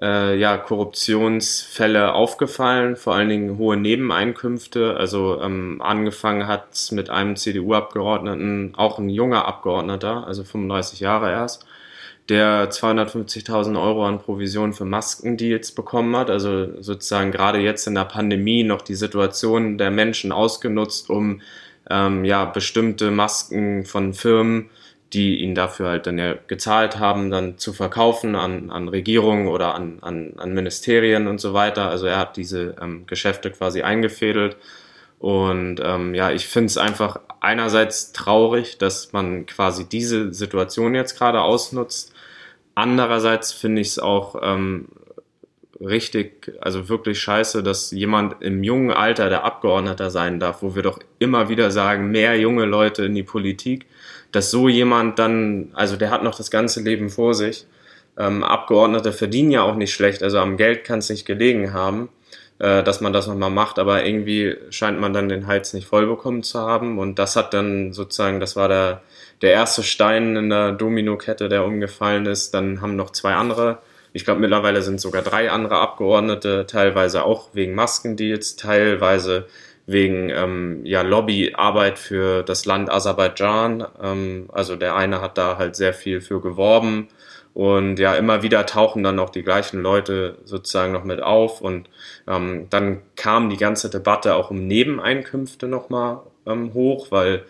äh, 0.00 0.36
ja, 0.36 0.56
Korruptionsfälle 0.56 2.12
aufgefallen, 2.12 2.96
vor 2.96 3.14
allen 3.14 3.28
Dingen 3.28 3.56
hohe 3.56 3.76
Nebeneinkünfte. 3.76 4.96
Also 4.96 5.40
ähm, 5.40 5.80
angefangen 5.80 6.48
hat 6.48 6.90
mit 6.90 7.08
einem 7.08 7.36
CDU-Abgeordneten, 7.36 8.74
auch 8.76 8.98
ein 8.98 9.08
junger 9.08 9.46
Abgeordneter, 9.46 10.26
also 10.26 10.42
35 10.44 11.00
Jahre 11.00 11.30
erst, 11.30 11.66
der 12.28 12.70
250.000 12.70 13.82
Euro 13.82 14.06
an 14.06 14.20
Provision 14.20 14.72
für 14.72 14.84
Maskendeals 14.84 15.72
bekommen 15.72 16.16
hat. 16.16 16.30
Also 16.30 16.80
sozusagen 16.80 17.32
gerade 17.32 17.58
jetzt 17.58 17.86
in 17.86 17.94
der 17.94 18.04
Pandemie 18.04 18.62
noch 18.64 18.82
die 18.82 18.94
Situation 18.94 19.78
der 19.78 19.90
Menschen 19.90 20.32
ausgenutzt, 20.32 21.10
um 21.10 21.40
ähm, 21.90 22.24
ja 22.24 22.44
bestimmte 22.44 23.10
Masken 23.10 23.84
von 23.84 24.14
Firmen 24.14 24.70
die 25.12 25.42
ihn 25.42 25.54
dafür 25.54 25.88
halt 25.88 26.06
dann 26.06 26.18
ja 26.18 26.34
gezahlt 26.46 26.98
haben, 26.98 27.30
dann 27.30 27.58
zu 27.58 27.72
verkaufen 27.72 28.34
an, 28.34 28.70
an 28.70 28.88
Regierungen 28.88 29.46
oder 29.46 29.74
an, 29.74 29.98
an, 30.00 30.34
an 30.38 30.54
Ministerien 30.54 31.26
und 31.26 31.38
so 31.38 31.52
weiter. 31.52 31.90
Also 31.90 32.06
er 32.06 32.18
hat 32.18 32.36
diese 32.36 32.76
ähm, 32.80 33.04
Geschäfte 33.06 33.50
quasi 33.50 33.82
eingefädelt. 33.82 34.56
Und 35.18 35.80
ähm, 35.84 36.14
ja, 36.14 36.30
ich 36.30 36.48
finde 36.48 36.66
es 36.66 36.78
einfach 36.78 37.20
einerseits 37.42 38.12
traurig, 38.12 38.78
dass 38.78 39.12
man 39.12 39.46
quasi 39.46 39.88
diese 39.88 40.32
Situation 40.32 40.94
jetzt 40.94 41.18
gerade 41.18 41.40
ausnutzt. 41.40 42.12
Andererseits 42.74 43.52
finde 43.52 43.82
ich 43.82 43.88
es 43.88 43.98
auch 43.98 44.36
ähm, 44.42 44.88
richtig, 45.80 46.52
also 46.60 46.88
wirklich 46.88 47.20
scheiße, 47.20 47.62
dass 47.62 47.90
jemand 47.90 48.42
im 48.42 48.62
jungen 48.62 48.90
Alter 48.90 49.28
der 49.28 49.44
Abgeordneter 49.44 50.10
sein 50.10 50.40
darf, 50.40 50.62
wo 50.62 50.74
wir 50.74 50.82
doch 50.82 51.00
immer 51.18 51.48
wieder 51.48 51.70
sagen, 51.70 52.10
mehr 52.10 52.38
junge 52.38 52.64
Leute 52.64 53.04
in 53.04 53.14
die 53.14 53.22
Politik 53.22 53.86
dass 54.32 54.50
so 54.50 54.68
jemand 54.68 55.18
dann, 55.18 55.70
also 55.74 55.96
der 55.96 56.10
hat 56.10 56.24
noch 56.24 56.34
das 56.34 56.50
ganze 56.50 56.80
Leben 56.80 57.10
vor 57.10 57.34
sich. 57.34 57.66
Ähm, 58.18 58.42
Abgeordnete 58.42 59.12
verdienen 59.12 59.50
ja 59.50 59.62
auch 59.62 59.76
nicht 59.76 59.92
schlecht, 59.92 60.22
also 60.22 60.38
am 60.38 60.56
Geld 60.56 60.84
kann 60.84 60.98
es 60.98 61.10
nicht 61.10 61.26
gelegen 61.26 61.72
haben, 61.72 62.08
äh, 62.62 62.84
dass 62.84 63.00
man 63.00 63.12
das 63.12 63.26
nochmal 63.26 63.50
macht, 63.50 63.80
aber 63.80 64.06
irgendwie 64.06 64.56
scheint 64.70 65.00
man 65.00 65.12
dann 65.12 65.28
den 65.28 65.48
Hals 65.48 65.74
nicht 65.74 65.88
voll 65.88 66.06
bekommen 66.06 66.44
zu 66.44 66.60
haben 66.60 67.00
und 67.00 67.18
das 67.18 67.34
hat 67.34 67.52
dann 67.54 67.92
sozusagen, 67.92 68.38
das 68.38 68.54
war 68.54 68.68
der, 68.68 69.02
der 69.42 69.50
erste 69.50 69.82
Stein 69.82 70.36
in 70.36 70.48
der 70.48 70.70
Domino-Kette, 70.70 71.48
der 71.48 71.64
umgefallen 71.64 72.24
ist. 72.26 72.54
Dann 72.54 72.80
haben 72.80 72.94
noch 72.94 73.10
zwei 73.10 73.34
andere, 73.34 73.78
ich 74.12 74.24
glaube 74.24 74.40
mittlerweile 74.40 74.82
sind 74.82 75.00
sogar 75.00 75.22
drei 75.22 75.50
andere 75.50 75.80
Abgeordnete, 75.80 76.64
teilweise 76.68 77.24
auch 77.24 77.48
wegen 77.52 77.74
Maskendeals, 77.74 78.54
teilweise 78.54 79.46
wegen 79.86 80.30
ähm, 80.30 80.82
ja, 80.84 81.02
Lobbyarbeit 81.02 81.98
für 81.98 82.44
das 82.44 82.64
Land 82.64 82.92
Aserbaidschan. 82.92 83.84
Ähm, 84.00 84.48
also 84.52 84.76
der 84.76 84.94
eine 84.94 85.20
hat 85.20 85.36
da 85.36 85.58
halt 85.58 85.74
sehr 85.74 85.94
viel 85.94 86.20
für 86.20 86.40
geworben 86.40 87.08
und 87.54 87.98
ja, 87.98 88.14
immer 88.14 88.42
wieder 88.42 88.64
tauchen 88.64 89.02
dann 89.02 89.18
auch 89.18 89.30
die 89.30 89.42
gleichen 89.42 89.82
Leute 89.82 90.38
sozusagen 90.44 90.92
noch 90.92 91.04
mit 91.04 91.22
auf. 91.22 91.60
Und 91.60 91.88
ähm, 92.26 92.66
dann 92.70 93.02
kam 93.14 93.50
die 93.50 93.58
ganze 93.58 93.90
Debatte 93.90 94.34
auch 94.34 94.50
um 94.50 94.66
Nebeneinkünfte 94.66 95.68
nochmal 95.68 96.20
ähm, 96.46 96.72
hoch, 96.72 97.08
weil 97.10 97.44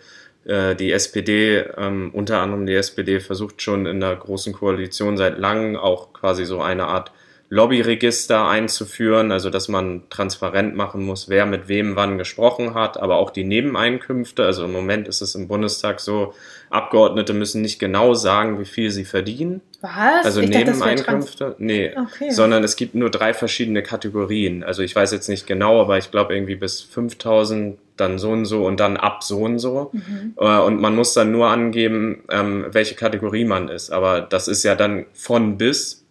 äh, 0.45 0.75
die 0.75 0.91
SPD, 0.91 1.59
ähm, 1.77 2.11
unter 2.13 2.41
anderem 2.41 2.65
die 2.65 2.75
SPD, 2.75 3.21
versucht 3.21 3.61
schon 3.61 3.85
in 3.85 4.01
der 4.01 4.15
großen 4.15 4.51
Koalition 4.51 5.15
seit 5.15 5.39
langem 5.39 5.77
auch 5.77 6.11
quasi 6.11 6.43
so 6.43 6.61
eine 6.61 6.87
Art 6.87 7.11
Lobbyregister 7.53 8.47
einzuführen, 8.47 9.31
also 9.31 9.51
dass 9.51 9.67
man 9.67 10.01
transparent 10.09 10.75
machen 10.75 11.05
muss, 11.05 11.29
wer 11.29 11.45
mit 11.45 11.67
wem 11.67 11.95
wann 11.95 12.17
gesprochen 12.17 12.73
hat, 12.73 12.97
aber 12.97 13.17
auch 13.17 13.29
die 13.29 13.43
Nebeneinkünfte. 13.43 14.43
Also 14.43 14.65
im 14.65 14.71
Moment 14.71 15.07
ist 15.07 15.21
es 15.21 15.35
im 15.35 15.47
Bundestag 15.47 15.99
so, 15.99 16.33
Abgeordnete 16.71 17.33
müssen 17.33 17.61
nicht 17.61 17.77
genau 17.77 18.15
sagen, 18.15 18.59
wie 18.59 18.65
viel 18.65 18.89
sie 18.89 19.05
verdienen. 19.05 19.61
Was? 19.81 20.25
Also 20.25 20.41
ich 20.41 20.49
Nebeneinkünfte? 20.49 21.49
Dachte, 21.49 21.63
nee, 21.63 21.91
okay. 21.95 22.31
sondern 22.31 22.63
es 22.63 22.75
gibt 22.75 22.95
nur 22.95 23.11
drei 23.11 23.35
verschiedene 23.35 23.83
Kategorien. 23.83 24.63
Also 24.63 24.81
ich 24.81 24.95
weiß 24.95 25.11
jetzt 25.11 25.29
nicht 25.29 25.45
genau, 25.45 25.79
aber 25.79 25.99
ich 25.99 26.09
glaube 26.09 26.33
irgendwie 26.33 26.55
bis 26.55 26.81
5000 26.81 27.77
dann 27.97 28.17
so 28.17 28.31
und 28.31 28.45
so 28.45 28.65
und 28.65 28.79
dann 28.79 28.97
ab 28.97 29.23
so 29.23 29.41
und 29.41 29.59
so. 29.59 29.91
Mhm. 29.93 30.33
Äh, 30.39 30.57
und 30.57 30.81
man 30.81 30.95
muss 30.95 31.13
dann 31.13 31.31
nur 31.31 31.49
angeben, 31.49 32.23
ähm, 32.31 32.65
welche 32.71 32.95
Kategorie 32.95 33.45
man 33.45 33.69
ist. 33.69 33.91
Aber 33.91 34.21
das 34.21 34.47
ist 34.47 34.63
ja 34.63 34.73
dann 34.73 35.05
von 35.13 35.59
bis 35.59 36.02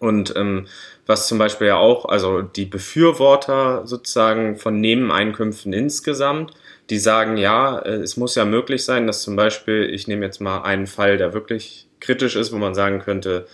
und 0.00 0.34
ähm, 0.36 0.66
was 1.06 1.26
zum 1.26 1.38
Beispiel 1.38 1.68
ja 1.68 1.76
auch, 1.76 2.04
also 2.04 2.42
die 2.42 2.66
Befürworter 2.66 3.86
sozusagen 3.86 4.56
von 4.56 4.80
Nebeneinkünften 4.80 5.72
insgesamt, 5.72 6.52
die 6.90 6.98
sagen, 6.98 7.36
ja, 7.36 7.78
äh, 7.78 7.94
es 7.94 8.16
muss 8.16 8.34
ja 8.34 8.44
möglich 8.44 8.84
sein, 8.84 9.06
dass 9.06 9.22
zum 9.22 9.36
Beispiel, 9.36 9.90
ich 9.92 10.06
nehme 10.06 10.24
jetzt 10.24 10.40
mal 10.40 10.62
einen 10.62 10.86
Fall, 10.86 11.18
der 11.18 11.34
wirklich 11.34 11.86
kritisch 12.00 12.36
ist, 12.36 12.52
wo 12.52 12.58
man 12.58 12.74
sagen 12.74 13.00
könnte, 13.00 13.46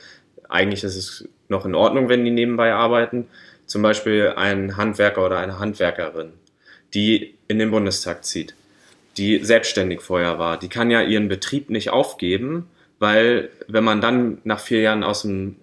eigentlich 0.49 0.85
ist 0.85 0.97
es 0.97 1.29
noch 1.49 1.65
in 1.65 1.75
Ordnung, 1.75 2.09
wenn 2.09 2.25
die 2.25 2.31
nebenbei 2.31 2.73
arbeiten. 2.73 3.27
Zum 3.67 3.83
Beispiel 3.83 4.35
ein 4.37 4.77
Handwerker 4.77 5.25
oder 5.25 5.39
eine 5.39 5.59
Handwerkerin, 5.59 6.35
die 6.93 7.35
in 7.49 7.59
den 7.59 7.71
Bundestag 7.71 8.25
zieht, 8.25 8.55
die 9.17 9.43
selbstständig 9.43 10.03
vorher 10.03 10.39
war, 10.39 10.59
die 10.59 10.69
kann 10.69 10.91
ja 10.91 11.01
ihren 11.01 11.29
Betrieb 11.29 11.71
nicht 11.71 11.91
aufgeben, 11.91 12.69
weil 12.99 13.49
wenn 13.69 13.85
man 13.85 14.01
dann 14.01 14.39
nach 14.45 14.61
vier 14.61 14.81
Jahren 14.81 15.03
aus 15.03 15.23
dem 15.23 15.57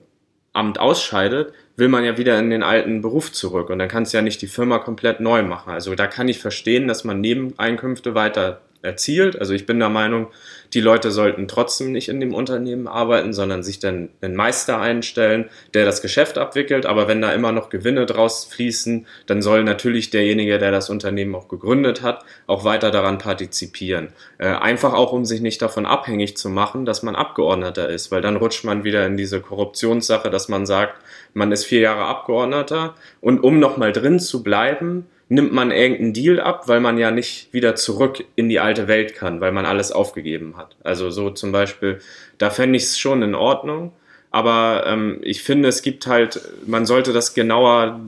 Amt 0.53 0.79
ausscheidet, 0.79 1.53
will 1.77 1.87
man 1.87 2.03
ja 2.03 2.17
wieder 2.17 2.37
in 2.37 2.49
den 2.49 2.63
alten 2.63 3.01
Beruf 3.01 3.31
zurück 3.31 3.69
und 3.69 3.79
dann 3.79 3.87
kannst 3.87 4.13
du 4.13 4.17
ja 4.17 4.21
nicht 4.21 4.41
die 4.41 4.47
Firma 4.47 4.79
komplett 4.79 5.19
neu 5.19 5.43
machen. 5.43 5.71
Also 5.71 5.95
da 5.95 6.07
kann 6.07 6.27
ich 6.27 6.39
verstehen, 6.39 6.87
dass 6.87 7.03
man 7.03 7.21
Nebeneinkünfte 7.21 8.15
weiter 8.15 8.61
erzielt. 8.81 9.39
Also 9.39 9.53
ich 9.53 9.65
bin 9.65 9.79
der 9.79 9.89
Meinung, 9.89 10.27
die 10.73 10.81
Leute 10.81 11.11
sollten 11.11 11.47
trotzdem 11.47 11.91
nicht 11.91 12.07
in 12.07 12.19
dem 12.19 12.33
Unternehmen 12.33 12.87
arbeiten, 12.87 13.33
sondern 13.33 13.61
sich 13.61 13.79
dann 13.79 14.09
einen 14.21 14.35
Meister 14.35 14.79
einstellen, 14.79 15.49
der 15.73 15.85
das 15.85 16.01
Geschäft 16.01 16.37
abwickelt. 16.37 16.85
Aber 16.85 17.07
wenn 17.07 17.21
da 17.21 17.33
immer 17.33 17.51
noch 17.51 17.69
Gewinne 17.69 18.05
draus 18.05 18.45
fließen, 18.45 19.05
dann 19.25 19.41
soll 19.41 19.63
natürlich 19.63 20.09
derjenige, 20.09 20.57
der 20.57 20.71
das 20.71 20.89
Unternehmen 20.89 21.35
auch 21.35 21.47
gegründet 21.47 22.01
hat, 22.01 22.23
auch 22.47 22.63
weiter 22.63 22.91
daran 22.91 23.17
partizipieren. 23.17 24.09
Äh, 24.37 24.47
einfach 24.47 24.93
auch, 24.93 25.11
um 25.11 25.25
sich 25.25 25.41
nicht 25.41 25.61
davon 25.61 25.85
abhängig 25.85 26.37
zu 26.37 26.49
machen, 26.49 26.85
dass 26.85 27.03
man 27.03 27.15
Abgeordneter 27.15 27.89
ist, 27.89 28.11
weil 28.11 28.21
dann 28.21 28.37
rutscht 28.37 28.63
man 28.63 28.83
wieder 28.83 29.05
in 29.05 29.17
diese 29.17 29.41
Korruptionssache, 29.41 30.29
dass 30.29 30.47
man 30.47 30.65
sagt, 30.65 30.95
man 31.33 31.51
ist 31.51 31.65
vier 31.65 31.81
Jahre 31.81 32.05
Abgeordneter 32.05 32.95
und 33.19 33.43
um 33.43 33.59
nochmal 33.59 33.91
drin 33.91 34.19
zu 34.19 34.43
bleiben, 34.43 35.07
nimmt 35.31 35.53
man 35.53 35.71
irgendeinen 35.71 36.11
Deal 36.11 36.41
ab, 36.41 36.67
weil 36.67 36.81
man 36.81 36.97
ja 36.97 37.09
nicht 37.09 37.53
wieder 37.53 37.75
zurück 37.75 38.21
in 38.35 38.49
die 38.49 38.59
alte 38.59 38.89
Welt 38.89 39.15
kann, 39.15 39.39
weil 39.39 39.53
man 39.53 39.65
alles 39.65 39.93
aufgegeben 39.93 40.57
hat. 40.57 40.75
Also 40.83 41.09
so 41.09 41.29
zum 41.29 41.53
Beispiel, 41.53 41.99
da 42.37 42.49
fände 42.49 42.75
ich 42.75 42.83
es 42.83 42.99
schon 42.99 43.21
in 43.21 43.33
Ordnung. 43.33 43.93
Aber 44.29 44.83
ähm, 44.87 45.19
ich 45.21 45.41
finde, 45.41 45.69
es 45.69 45.83
gibt 45.83 46.05
halt, 46.05 46.41
man 46.65 46.85
sollte 46.85 47.13
das 47.13 47.33
genauer 47.33 48.01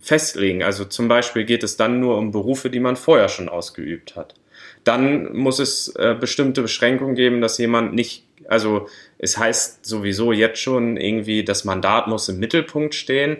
festlegen. 0.00 0.62
Also 0.62 0.86
zum 0.86 1.06
Beispiel 1.06 1.44
geht 1.44 1.64
es 1.64 1.76
dann 1.76 2.00
nur 2.00 2.16
um 2.16 2.32
Berufe, 2.32 2.70
die 2.70 2.80
man 2.80 2.96
vorher 2.96 3.28
schon 3.28 3.50
ausgeübt 3.50 4.16
hat. 4.16 4.34
Dann 4.82 5.36
muss 5.36 5.58
es 5.58 5.94
äh, 5.96 6.16
bestimmte 6.18 6.62
Beschränkungen 6.62 7.14
geben, 7.14 7.42
dass 7.42 7.58
jemand 7.58 7.94
nicht, 7.94 8.24
also 8.48 8.88
es 9.18 9.36
heißt 9.36 9.84
sowieso 9.84 10.32
jetzt 10.32 10.62
schon 10.62 10.96
irgendwie, 10.96 11.44
das 11.44 11.64
Mandat 11.64 12.08
muss 12.08 12.30
im 12.30 12.38
Mittelpunkt 12.38 12.94
stehen. 12.94 13.38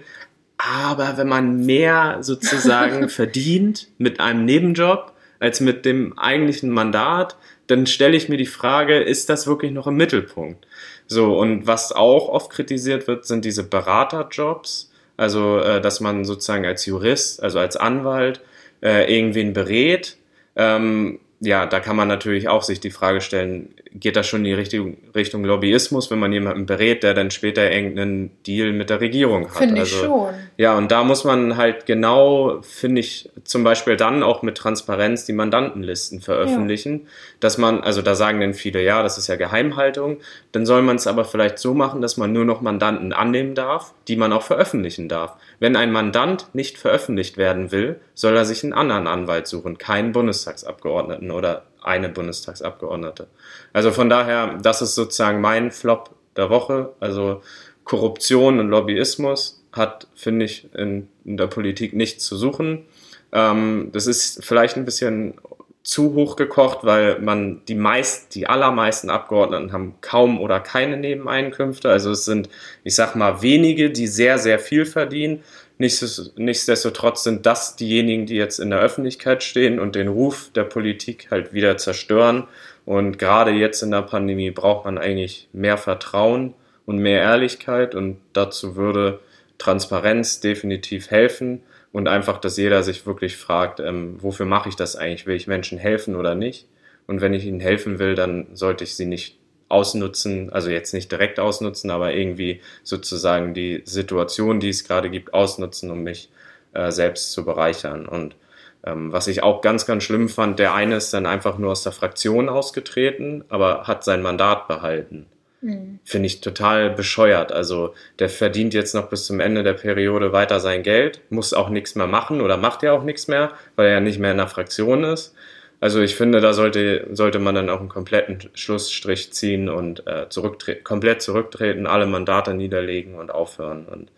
Aber 0.73 1.17
wenn 1.17 1.29
man 1.29 1.67
mehr 1.67 2.19
sozusagen 2.21 3.09
verdient 3.09 3.89
mit 3.99 4.21
einem 4.21 4.45
Nebenjob 4.45 5.13
als 5.41 5.61
mit 5.61 5.85
dem 5.85 6.17
eigentlichen 6.19 6.71
Mandat, 6.71 7.37
dann 7.67 7.87
stelle 7.87 8.17
ich 8.17 8.29
mir 8.29 8.37
die 8.37 8.47
Frage, 8.47 8.99
ist 8.99 9.29
das 9.31 9.47
wirklich 9.47 9.73
noch 9.73 9.87
im 9.87 9.97
Mittelpunkt? 9.97 10.67
So, 11.07 11.39
und 11.39 11.67
was 11.67 11.93
auch 11.93 12.29
oft 12.29 12.51
kritisiert 12.51 13.09
wird, 13.09 13.27
sind 13.27 13.45
diese 13.45 13.65
Beraterjobs. 13.65 14.93
Also, 15.17 15.59
äh, 15.59 15.81
dass 15.81 16.01
man 16.01 16.25
sozusagen 16.25 16.65
als 16.65 16.87
Jurist, 16.87 17.43
also 17.43 17.59
als 17.59 17.77
Anwalt, 17.77 18.41
äh, 18.81 19.13
irgendwen 19.13 19.53
berät. 19.53 20.17
Ähm, 20.57 21.19
ja, 21.41 21.67
da 21.67 21.81
kann 21.81 21.97
man 21.97 22.07
natürlich 22.07 22.49
auch 22.49 22.63
sich 22.63 22.81
die 22.81 22.91
Frage 22.91 23.21
stellen, 23.21 23.75
geht 23.93 24.17
das 24.17 24.27
schon 24.27 24.41
in 24.41 24.45
die 24.45 24.53
Richtung, 24.53 24.99
Richtung 25.15 25.45
Lobbyismus, 25.45 26.11
wenn 26.11 26.19
man 26.19 26.33
jemanden 26.33 26.67
berät, 26.67 27.03
der 27.03 27.15
dann 27.15 27.31
später 27.31 27.71
irgendeinen 27.71 28.31
Deal 28.47 28.73
mit 28.73 28.91
der 28.91 29.01
Regierung 29.01 29.49
hat? 29.49 29.57
Finde 29.57 29.77
ich 29.77 29.95
also, 29.95 30.05
schon. 30.05 30.35
Ja, 30.61 30.77
und 30.77 30.93
da 30.93 31.05
muss 31.05 31.25
man 31.25 31.57
halt 31.57 31.87
genau, 31.87 32.61
finde 32.61 33.01
ich, 33.01 33.31
zum 33.45 33.65
Beispiel 33.65 33.97
dann 33.97 34.23
auch 34.23 34.43
mit 34.43 34.59
Transparenz 34.59 35.25
die 35.25 35.33
Mandantenlisten 35.33 36.21
veröffentlichen, 36.21 37.05
ja. 37.05 37.09
dass 37.41 37.57
man, 37.57 37.81
also 37.81 38.03
da 38.03 38.15
sagen 38.15 38.43
dann 38.43 38.53
viele, 38.53 38.83
ja, 38.83 39.03
das 39.03 39.17
ist 39.17 39.29
ja 39.29 39.37
Geheimhaltung, 39.37 40.19
dann 40.53 40.67
soll 40.67 40.83
man 40.83 40.97
es 40.97 41.07
aber 41.07 41.25
vielleicht 41.25 41.59
so 41.59 41.73
machen, 41.73 42.03
dass 42.03 42.19
man 42.19 42.35
nur 42.35 42.45
noch 42.45 42.61
Mandanten 42.61 43.15
annehmen 43.15 43.55
darf, 43.55 43.95
die 44.07 44.17
man 44.17 44.35
auch 44.35 44.43
veröffentlichen 44.43 45.09
darf. 45.09 45.35
Wenn 45.61 45.77
ein 45.77 45.93
Mandant 45.93 46.49
nicht 46.53 46.77
veröffentlicht 46.77 47.39
werden 47.39 47.73
will, 47.73 47.99
soll 48.13 48.37
er 48.37 48.45
sich 48.45 48.63
einen 48.63 48.75
anderen 48.75 49.07
Anwalt 49.07 49.47
suchen, 49.47 49.79
keinen 49.79 50.13
Bundestagsabgeordneten 50.13 51.31
oder 51.31 51.63
eine 51.83 52.11
Bundestagsabgeordnete. 52.11 53.29
Also 53.73 53.93
von 53.93 54.11
daher, 54.11 54.59
das 54.61 54.83
ist 54.83 54.95
sozusagen 54.95 55.41
mein 55.41 55.71
Flop 55.71 56.11
der 56.37 56.51
Woche. 56.51 56.93
Also 57.01 57.41
Korruption 57.85 58.61
und 58.61 58.69
Lobbyismus 58.69 59.60
hat, 59.73 60.09
finde 60.15 60.47
ich, 60.47 60.69
in, 60.75 61.09
in, 61.25 61.37
der 61.37 61.47
Politik 61.47 61.95
nichts 61.95 62.25
zu 62.25 62.37
suchen. 62.37 62.87
Ähm, 63.33 63.91
das 63.93 64.07
ist 64.07 64.45
vielleicht 64.45 64.77
ein 64.77 64.85
bisschen 64.85 65.35
zu 65.83 66.15
hoch 66.15 66.37
gekocht, 66.37 66.81
weil 66.83 67.21
man 67.21 67.63
die 67.67 67.75
meist, 67.75 68.35
die 68.35 68.47
allermeisten 68.47 69.09
Abgeordneten 69.09 69.73
haben 69.73 69.95
kaum 70.01 70.41
oder 70.41 70.61
keine 70.61 70.97
Nebeneinkünfte. 70.97 71.89
Also 71.89 72.11
es 72.11 72.25
sind, 72.25 72.49
ich 72.85 72.95
sag 72.95 73.17
mal, 73.17 73.43
wenige, 73.43 73.91
die 73.91 74.07
sehr, 74.07 74.39
sehr 74.39 74.59
viel 74.59 74.85
verdienen. 74.85 75.43
Nichtsdestotrotz 75.79 77.25
sind 77.25 77.47
das 77.47 77.77
diejenigen, 77.77 78.27
die 78.27 78.37
jetzt 78.37 78.59
in 78.59 78.69
der 78.69 78.81
Öffentlichkeit 78.81 79.43
stehen 79.43 79.81
und 79.81 79.95
den 79.95 80.09
Ruf 80.09 80.51
der 80.55 80.65
Politik 80.65 81.29
halt 81.31 81.55
wieder 81.55 81.79
zerstören. 81.79 82.47
Und 82.85 83.19
gerade 83.19 83.53
jetzt 83.53 83.83
in 83.83 83.91
der 83.91 84.03
Pandemie 84.03 84.51
braucht 84.51 84.85
man 84.85 84.99
eigentlich 84.99 85.49
mehr 85.55 85.79
Vertrauen 85.79 86.53
und 86.85 86.99
mehr 86.99 87.23
Ehrlichkeit 87.23 87.95
und 87.95 88.19
dazu 88.35 88.77
würde 88.77 89.21
Transparenz 89.61 90.41
definitiv 90.41 91.11
helfen 91.11 91.63
und 91.93 92.09
einfach, 92.09 92.39
dass 92.39 92.57
jeder 92.57 92.83
sich 92.83 93.07
wirklich 93.07 93.37
fragt, 93.37 93.79
ähm, 93.79 94.17
wofür 94.21 94.47
mache 94.47 94.69
ich 94.69 94.77
das 94.77 94.97
eigentlich? 94.97 95.27
Will 95.27 95.37
ich 95.37 95.47
Menschen 95.47 95.79
helfen 95.79 96.17
oder 96.17 96.35
nicht? 96.35 96.67
Und 97.07 97.21
wenn 97.21 97.35
ich 97.35 97.45
ihnen 97.45 97.61
helfen 97.61 97.99
will, 97.99 98.15
dann 98.15 98.47
sollte 98.55 98.85
ich 98.85 98.97
sie 98.97 99.07
nicht 99.07 99.39
ausnutzen, 99.69 100.51
also 100.51 100.71
jetzt 100.71 100.95
nicht 100.95 101.13
direkt 101.13 101.39
ausnutzen, 101.39 101.91
aber 101.91 102.13
irgendwie 102.13 102.61
sozusagen 102.83 103.55
die 103.55 103.83
Situation, 103.85 104.61
die 104.61 104.71
es 104.71 104.85
gerade 104.85 105.11
gibt, 105.11 105.35
ausnutzen, 105.35 105.91
um 105.91 106.03
mich 106.03 106.31
äh, 106.73 106.91
selbst 106.91 107.33
zu 107.33 107.45
bereichern. 107.45 108.07
Und 108.07 108.37
ähm, 108.85 109.13
was 109.13 109.29
ich 109.29 109.43
auch 109.43 109.61
ganz, 109.61 109.87
ganz 109.87 110.05
schlimm 110.05 110.29
fand, 110.29 110.59
der 110.59 110.75
eine 110.75 110.97
ist 110.97 111.13
dann 111.13 111.27
einfach 111.27 111.59
nur 111.59 111.73
aus 111.73 111.83
der 111.83 111.93
Fraktion 111.93 112.49
ausgetreten, 112.49 113.45
aber 113.49 113.87
hat 113.87 114.05
sein 114.05 114.23
Mandat 114.23 114.69
behalten. 114.69 115.27
Mhm. 115.61 115.99
Finde 116.05 116.27
ich 116.27 116.41
total 116.41 116.91
bescheuert. 116.91 117.53
Also 117.53 117.95
der 118.19 118.29
verdient 118.29 118.75
jetzt 118.75 118.95
noch 118.95 119.09
bis 119.09 119.27
zum 119.27 119.41
Ende 119.41 119.63
der 119.63 119.75
Periode 119.75 120.33
weiter 120.33 120.61
sein 120.61 120.83
Geld, 120.83 121.21
muss 121.31 121.53
auch 121.53 121.69
nichts 121.69 121.95
mehr 121.95 122.07
machen 122.07 122.41
oder 122.41 122.57
macht 122.57 122.83
ja 122.83 122.93
auch 122.93 123.03
nichts 123.03 123.29
mehr, 123.29 123.53
weil 123.77 123.87
er 123.87 123.95
ja 123.95 124.01
nicht 124.01 124.19
mehr 124.19 124.33
in 124.33 124.39
der 124.39 124.49
Fraktion 124.49 125.05
ist. 125.05 125.35
Also 125.81 126.01
ich 126.01 126.15
finde, 126.15 126.41
da 126.43 126.53
sollte, 126.53 127.09
sollte 127.13 127.39
man 127.39 127.55
dann 127.55 127.71
auch 127.71 127.81
einen 127.81 127.89
kompletten 127.89 128.51
Schlussstrich 128.55 129.33
ziehen 129.33 129.71
und 129.71 130.07
äh, 130.07 130.29
zurücktre 130.29 130.77
komplett 130.77 131.23
zurücktreten, 131.23 131.87
alle 131.87 132.07
Mandate 132.07 132.53
niederlegen 132.53 133.15
und 133.15 133.31
aufhören. 133.31 133.87
Und 133.87 134.11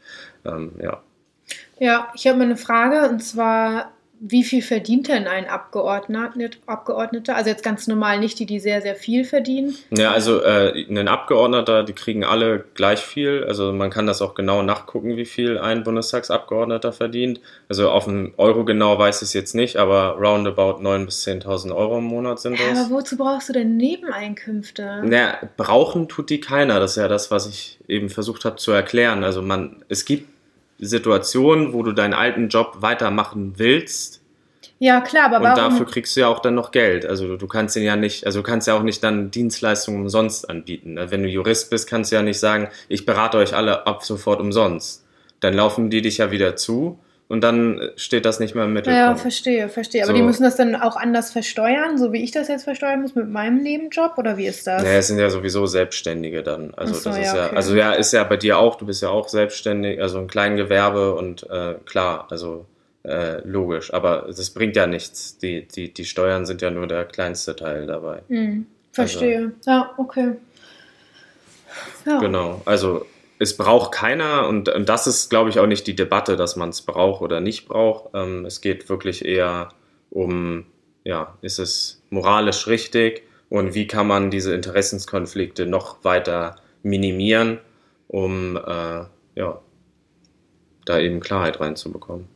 ähm, 0.44 0.72
ja. 0.83 1.02
Ja, 1.78 2.12
ich 2.14 2.26
habe 2.26 2.38
mal 2.38 2.44
eine 2.44 2.57
Frage 2.57 3.09
und 3.09 3.20
zwar 3.20 3.92
wie 4.24 4.44
viel 4.44 4.62
verdient 4.62 5.08
denn 5.08 5.26
ein 5.26 5.48
Abgeordneter? 5.48 7.35
Also 7.35 7.50
jetzt 7.50 7.64
ganz 7.64 7.88
normal 7.88 8.20
nicht 8.20 8.38
die, 8.38 8.46
die 8.46 8.61
sehr, 8.61 8.80
sehr 8.80 8.94
viel 8.94 9.24
verdienen. 9.24 9.74
Ja, 9.90 10.12
also 10.12 10.40
äh, 10.44 10.87
ein 10.88 11.08
Abgeordneter, 11.08 11.82
die 11.82 11.92
kriegen 11.92 12.22
alle 12.24 12.64
gleich 12.74 13.00
viel. 13.00 13.44
Also 13.48 13.72
man 13.72 13.90
kann 13.90 14.06
das 14.06 14.22
auch 14.22 14.35
genau 14.35 14.62
nachgucken, 14.62 15.16
wie 15.16 15.24
viel 15.24 15.58
ein 15.58 15.82
Bundestagsabgeordneter 15.82 16.92
verdient. 16.92 17.40
Also 17.68 17.90
auf 17.90 18.04
den 18.04 18.32
Euro 18.37 18.64
genau 18.64 18.96
weiß 18.96 19.22
ich 19.22 19.26
es 19.26 19.32
jetzt 19.32 19.56
nicht, 19.56 19.76
aber 19.76 20.16
roundabout 20.20 20.80
9.000 20.80 21.04
bis 21.04 21.26
10.000 21.26 21.74
Euro 21.74 21.98
im 21.98 22.04
Monat 22.04 22.38
sind 22.38 22.61
das. 22.61 22.66
Ja, 22.66 22.85
aber 22.85 22.90
wozu 22.94 23.16
brauchst 23.16 23.48
du 23.48 23.52
denn 23.52 23.76
Nebeneinkünfte? 23.76 25.02
Naja, 25.04 25.38
brauchen 25.56 26.08
tut 26.08 26.30
die 26.30 26.40
keiner. 26.40 26.78
Das 26.78 26.92
ist 26.92 26.96
ja 26.98 27.08
das, 27.08 27.32
was 27.32 27.48
ich 27.48 27.80
eben 27.88 28.08
versucht 28.08 28.44
habe 28.44 28.54
zu 28.54 28.70
erklären. 28.70 29.24
Also 29.24 29.42
man, 29.42 29.85
es 29.88 30.04
gibt 30.04 30.28
Situation, 30.86 31.72
wo 31.72 31.82
du 31.82 31.92
deinen 31.92 32.14
alten 32.14 32.48
Job 32.48 32.78
weitermachen 32.80 33.54
willst. 33.56 34.20
Ja, 34.78 35.00
klar, 35.00 35.26
aber 35.26 35.36
und 35.36 35.44
warum? 35.44 35.56
dafür 35.56 35.86
kriegst 35.86 36.16
du 36.16 36.20
ja 36.22 36.28
auch 36.28 36.40
dann 36.40 36.56
noch 36.56 36.72
Geld. 36.72 37.06
Also 37.06 37.28
du, 37.28 37.36
du 37.36 37.46
kannst 37.46 37.76
den 37.76 37.84
ja 37.84 37.94
nicht, 37.94 38.26
also 38.26 38.40
du 38.40 38.42
kannst 38.42 38.66
ja 38.66 38.74
auch 38.74 38.82
nicht 38.82 39.02
dann 39.04 39.30
Dienstleistungen 39.30 40.00
umsonst 40.00 40.50
anbieten. 40.50 40.94
Ne? 40.94 41.10
Wenn 41.10 41.22
du 41.22 41.28
Jurist 41.28 41.70
bist, 41.70 41.88
kannst 41.88 42.10
du 42.10 42.16
ja 42.16 42.22
nicht 42.22 42.40
sagen, 42.40 42.68
ich 42.88 43.06
berate 43.06 43.38
euch 43.38 43.54
alle 43.54 43.86
ab 43.86 44.04
sofort 44.04 44.40
umsonst. 44.40 45.04
Dann 45.38 45.54
laufen 45.54 45.88
die 45.88 46.02
dich 46.02 46.18
ja 46.18 46.32
wieder 46.32 46.56
zu 46.56 46.98
und 47.32 47.40
dann 47.40 47.80
steht 47.96 48.26
das 48.26 48.40
nicht 48.40 48.54
mehr 48.54 48.66
im 48.66 48.74
Mittelpunkt. 48.74 48.98
Ja, 48.98 49.16
verstehe, 49.16 49.70
verstehe. 49.70 50.02
Aber 50.02 50.12
so. 50.12 50.16
die 50.16 50.22
müssen 50.22 50.42
das 50.42 50.56
dann 50.56 50.76
auch 50.76 50.96
anders 50.96 51.32
versteuern, 51.32 51.96
so 51.96 52.12
wie 52.12 52.22
ich 52.22 52.30
das 52.30 52.48
jetzt 52.48 52.64
versteuern 52.64 53.00
muss 53.00 53.14
mit 53.14 53.26
meinem 53.26 53.62
Nebenjob 53.62 54.18
oder 54.18 54.36
wie 54.36 54.44
ist 54.44 54.66
das? 54.66 54.82
Ja, 54.82 54.90
es 54.90 55.06
sind 55.06 55.18
ja 55.18 55.30
sowieso 55.30 55.64
Selbstständige 55.64 56.42
dann. 56.42 56.74
Also 56.74 56.92
so, 56.92 57.08
das 57.08 57.20
ist 57.20 57.34
ja, 57.34 57.46
okay. 57.46 57.56
also 57.56 57.74
ja, 57.74 57.92
ist 57.92 58.12
ja 58.12 58.22
bei 58.24 58.36
dir 58.36 58.58
auch, 58.58 58.74
du 58.74 58.84
bist 58.84 59.00
ja 59.00 59.08
auch 59.08 59.30
selbstständig, 59.30 59.98
also 60.02 60.18
ein 60.18 60.26
Kleingewerbe 60.26 61.14
und 61.14 61.48
äh, 61.48 61.76
klar, 61.86 62.26
also 62.28 62.66
äh, 63.02 63.40
logisch, 63.48 63.94
aber 63.94 64.26
das 64.26 64.50
bringt 64.50 64.76
ja 64.76 64.86
nichts. 64.86 65.38
Die, 65.38 65.66
die, 65.66 65.90
die 65.90 66.04
Steuern 66.04 66.44
sind 66.44 66.60
ja 66.60 66.70
nur 66.70 66.86
der 66.86 67.06
kleinste 67.06 67.56
Teil 67.56 67.86
dabei. 67.86 68.20
Hm, 68.28 68.66
verstehe. 68.92 69.52
Also, 69.56 69.70
ja, 69.70 69.90
okay. 69.96 70.32
Ja. 72.04 72.18
Genau, 72.18 72.60
also 72.66 73.06
es 73.42 73.57
braucht 73.57 73.90
keiner 73.90 74.46
und, 74.46 74.68
und 74.68 74.88
das 74.88 75.09
ist, 75.09 75.28
glaube 75.28 75.50
ich, 75.50 75.59
auch 75.59 75.66
nicht 75.66 75.88
die 75.88 75.96
Debatte, 75.96 76.37
dass 76.37 76.55
man 76.55 76.68
es 76.68 76.83
braucht 76.83 77.22
oder 77.22 77.40
nicht 77.40 77.66
braucht. 77.66 78.11
Ähm, 78.14 78.44
es 78.44 78.61
geht 78.61 78.88
wirklich 78.88 79.24
eher 79.24 79.70
um, 80.11 80.64
ja, 81.02 81.37
ist 81.42 81.59
es 81.59 82.02
moralisch 82.11 82.68
richtig 82.68 83.24
und 83.48 83.74
wie 83.74 83.88
kann 83.88 84.07
man 84.07 84.31
diese 84.31 84.55
Interessenskonflikte 84.55 85.66
noch 85.66 86.05
weiter 86.05 86.55
minimieren, 86.85 87.59
um 88.07 88.57
äh, 88.57 89.05
ja, 89.35 89.61
da 90.85 90.98
eben 91.00 91.18
Klarheit 91.18 91.59
reinzubekommen. 91.59 92.28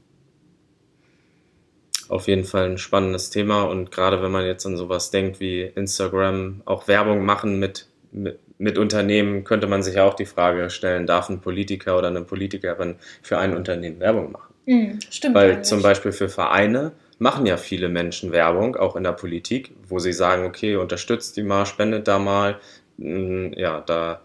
Auf 2.09 2.27
jeden 2.27 2.45
Fall 2.45 2.65
ein 2.65 2.79
spannendes 2.79 3.31
Thema 3.31 3.63
und 3.63 3.93
gerade 3.93 4.23
wenn 4.23 4.33
man 4.33 4.45
jetzt 4.45 4.67
an 4.67 4.77
sowas 4.77 5.13
denkt 5.13 5.39
wie 5.39 5.63
Instagram, 5.63 6.63
auch 6.65 6.89
Werbung 6.89 7.25
machen 7.25 7.61
mit, 7.61 7.87
mit 8.11 8.41
mit 8.59 8.79
Unternehmen 8.79 9.45
könnte 9.45 9.67
man 9.67 9.83
sich 9.83 10.01
auch 10.01 10.15
die 10.15 10.27
Frage 10.27 10.71
stellen, 10.71 11.07
darf 11.07 11.29
ein 11.29 11.41
Politiker 11.41 11.99
oder 11.99 12.09
eine 12.09 12.23
Politikerin 12.23 12.97
für 13.23 13.39
ein 13.39 13.57
Unternehmen 13.57 14.01
Werbung 14.01 14.33
machen? 14.33 14.55
Mhm, 14.67 14.99
stimmt. 15.11 15.35
Weil 15.35 15.53
eigentlich. 15.53 15.67
zum 15.67 15.83
Beispiel 15.83 16.13
für 16.13 16.29
Vereine 16.29 16.93
machen 17.19 17.47
ja 17.47 17.57
viele 17.57 17.89
Menschen 17.89 18.33
Werbung, 18.33 18.77
auch 18.77 18.97
in 18.97 19.05
der 19.05 19.13
Politik, 19.13 19.73
wo 19.89 19.99
sie 19.99 20.13
sagen, 20.13 20.45
okay, 20.45 20.77
unterstützt 20.77 21.37
die 21.37 21.43
mal, 21.43 21.67
spendet 21.67 22.09
da 22.09 22.19
mal. 22.19 22.59
Hm, 22.99 23.53
ja, 23.57 23.81
da 23.81 24.21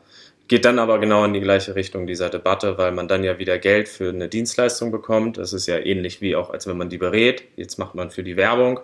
geht 0.48 0.65
dann 0.65 0.80
aber 0.80 1.00
genau 1.00 1.24
in 1.24 1.34
die 1.34 1.39
gleiche 1.39 1.76
Richtung 1.76 2.08
dieser 2.08 2.30
Debatte, 2.30 2.78
weil 2.78 2.91
man 2.91 3.08
dann 3.08 3.24
ja 3.24 3.39
wieder 3.39 3.58
Geld 3.58 3.88
für 3.88 4.10
eine 4.10 4.28
Dienstleistung 4.28 4.91
bekommt. 4.91 5.38
Das 5.38 5.54
ist 5.54 5.67
ja 5.67 5.78
ähnlich 5.78 6.22
wie 6.22 6.36
auch, 6.36 6.50
als 6.50 6.67
wenn 6.67 6.78
man 6.78 6.89
die 6.89 6.98
berät. 6.98 7.44
Jetzt 7.56 7.80
macht 7.80 7.96
man 7.96 8.12
für 8.12 8.24
die 8.24 8.36
Werbung. 8.36 8.82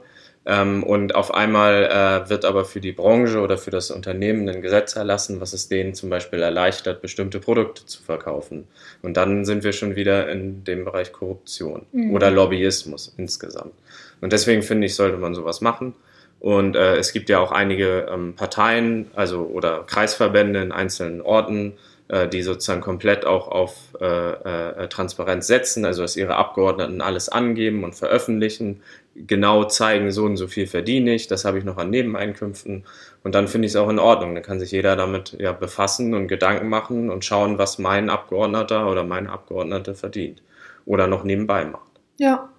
Ähm, 0.49 0.81
und 0.83 1.13
auf 1.13 1.33
einmal 1.33 1.83
äh, 1.83 2.29
wird 2.29 2.45
aber 2.45 2.63
für 2.63 2.79
die 2.79 2.93
Branche 2.93 3.41
oder 3.41 3.57
für 3.57 3.69
das 3.69 3.91
Unternehmen 3.91 4.47
ein 4.47 4.61
Gesetz 4.61 4.95
erlassen, 4.95 5.41
was 5.41 5.51
es 5.51 5.67
denen 5.67 5.93
zum 5.93 6.09
Beispiel 6.09 6.41
erleichtert, 6.41 7.01
bestimmte 7.01 7.41
Produkte 7.41 7.85
zu 7.85 8.01
verkaufen. 8.01 8.65
Und 9.01 9.17
dann 9.17 9.43
sind 9.43 9.65
wir 9.65 9.73
schon 9.73 9.97
wieder 9.97 10.29
in 10.29 10.63
dem 10.63 10.85
Bereich 10.85 11.11
Korruption 11.11 11.85
mhm. 11.91 12.15
oder 12.15 12.31
Lobbyismus 12.31 13.13
insgesamt. 13.17 13.73
Und 14.21 14.31
deswegen 14.31 14.63
finde 14.63 14.87
ich, 14.87 14.95
sollte 14.95 15.17
man 15.17 15.35
sowas 15.35 15.59
machen. 15.59 15.95
Und 16.39 16.77
äh, 16.77 16.95
es 16.95 17.11
gibt 17.11 17.27
ja 17.27 17.39
auch 17.39 17.51
einige 17.51 18.07
ähm, 18.09 18.35
Parteien, 18.35 19.11
also 19.15 19.41
oder 19.41 19.83
Kreisverbände 19.85 20.61
in 20.61 20.71
einzelnen 20.71 21.21
Orten, 21.21 21.73
äh, 22.07 22.29
die 22.29 22.41
sozusagen 22.41 22.79
komplett 22.79 23.25
auch 23.25 23.49
auf 23.49 23.73
äh, 23.99 24.05
äh, 24.05 24.87
Transparenz 24.87 25.47
setzen, 25.47 25.83
also 25.83 26.03
dass 26.03 26.15
ihre 26.15 26.37
Abgeordneten 26.37 27.01
alles 27.01 27.27
angeben 27.27 27.83
und 27.83 27.95
veröffentlichen, 27.95 28.81
genau 29.25 29.63
zeigen, 29.63 30.11
so 30.11 30.25
und 30.25 30.37
so 30.37 30.47
viel 30.47 30.67
verdiene 30.67 31.15
ich, 31.15 31.27
das 31.27 31.45
habe 31.45 31.57
ich 31.57 31.63
noch 31.63 31.77
an 31.77 31.89
Nebeneinkünften 31.89 32.85
und 33.23 33.35
dann 33.35 33.47
finde 33.47 33.65
ich 33.65 33.71
es 33.71 33.75
auch 33.75 33.89
in 33.89 33.99
Ordnung. 33.99 34.35
Dann 34.35 34.43
kann 34.43 34.59
sich 34.59 34.71
jeder 34.71 34.95
damit 34.95 35.35
ja 35.39 35.51
befassen 35.51 36.13
und 36.13 36.27
Gedanken 36.27 36.69
machen 36.69 37.09
und 37.09 37.25
schauen, 37.25 37.57
was 37.57 37.79
mein 37.79 38.09
Abgeordneter 38.09 38.89
oder 38.89 39.03
meine 39.03 39.29
Abgeordnete 39.31 39.95
verdient 39.95 40.41
oder 40.85 41.07
noch 41.07 41.23
nebenbei 41.23 41.65
macht. 41.65 41.91
Ja, 42.17 42.49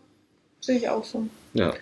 sehe 0.60 0.78
ich 0.78 0.88
auch 0.88 1.04
so. 1.04 1.26
Ja. 1.54 1.74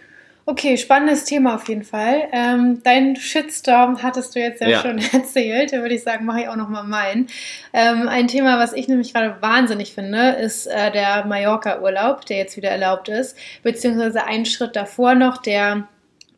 Okay, 0.49 0.77
spannendes 0.77 1.25
Thema 1.25 1.57
auf 1.57 1.69
jeden 1.69 1.83
Fall. 1.83 2.29
Ähm, 2.31 2.81
dein 2.85 3.17
Shitstorm 3.17 4.05
hattest 4.05 4.37
du 4.37 4.39
jetzt 4.39 4.61
ja, 4.61 4.69
ja. 4.69 4.81
schon 4.81 4.99
erzählt. 5.13 5.73
Da 5.73 5.79
würde 5.79 5.97
ich 5.97 6.05
sagen, 6.05 6.25
mache 6.25 6.43
ich 6.43 6.49
auch 6.49 6.55
nochmal 6.55 6.85
meinen. 6.85 7.27
Ähm, 7.73 8.07
ein 8.07 8.29
Thema, 8.29 8.57
was 8.61 8.73
ich 8.73 8.87
nämlich 8.87 9.13
gerade 9.13 9.43
wahnsinnig 9.43 9.93
finde, 9.93 10.31
ist 10.31 10.69
äh, 10.69 10.93
der 10.93 11.27
Mallorca-Urlaub, 11.27 12.27
der 12.27 12.37
jetzt 12.37 12.57
wieder 12.57 12.71
erlaubt 12.71 13.09
ist. 13.09 13.37
Beziehungsweise 13.65 14.25
einen 14.25 14.47
Schritt 14.47 14.77
davor 14.77 15.17
noch 15.17 15.39
der 15.39 15.89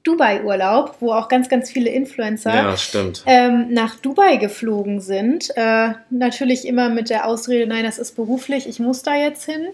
Dubai-Urlaub, 0.04 0.96
wo 1.00 1.12
auch 1.12 1.28
ganz, 1.28 1.50
ganz 1.50 1.70
viele 1.70 1.90
Influencer 1.90 2.54
ja, 2.54 2.76
ähm, 3.26 3.74
nach 3.74 3.96
Dubai 3.96 4.36
geflogen 4.36 5.02
sind. 5.02 5.50
Äh, 5.54 5.90
natürlich 6.08 6.66
immer 6.66 6.88
mit 6.88 7.10
der 7.10 7.26
Ausrede, 7.26 7.66
nein, 7.66 7.84
das 7.84 7.98
ist 7.98 8.16
beruflich, 8.16 8.66
ich 8.66 8.80
muss 8.80 9.02
da 9.02 9.14
jetzt 9.14 9.44
hin. 9.44 9.66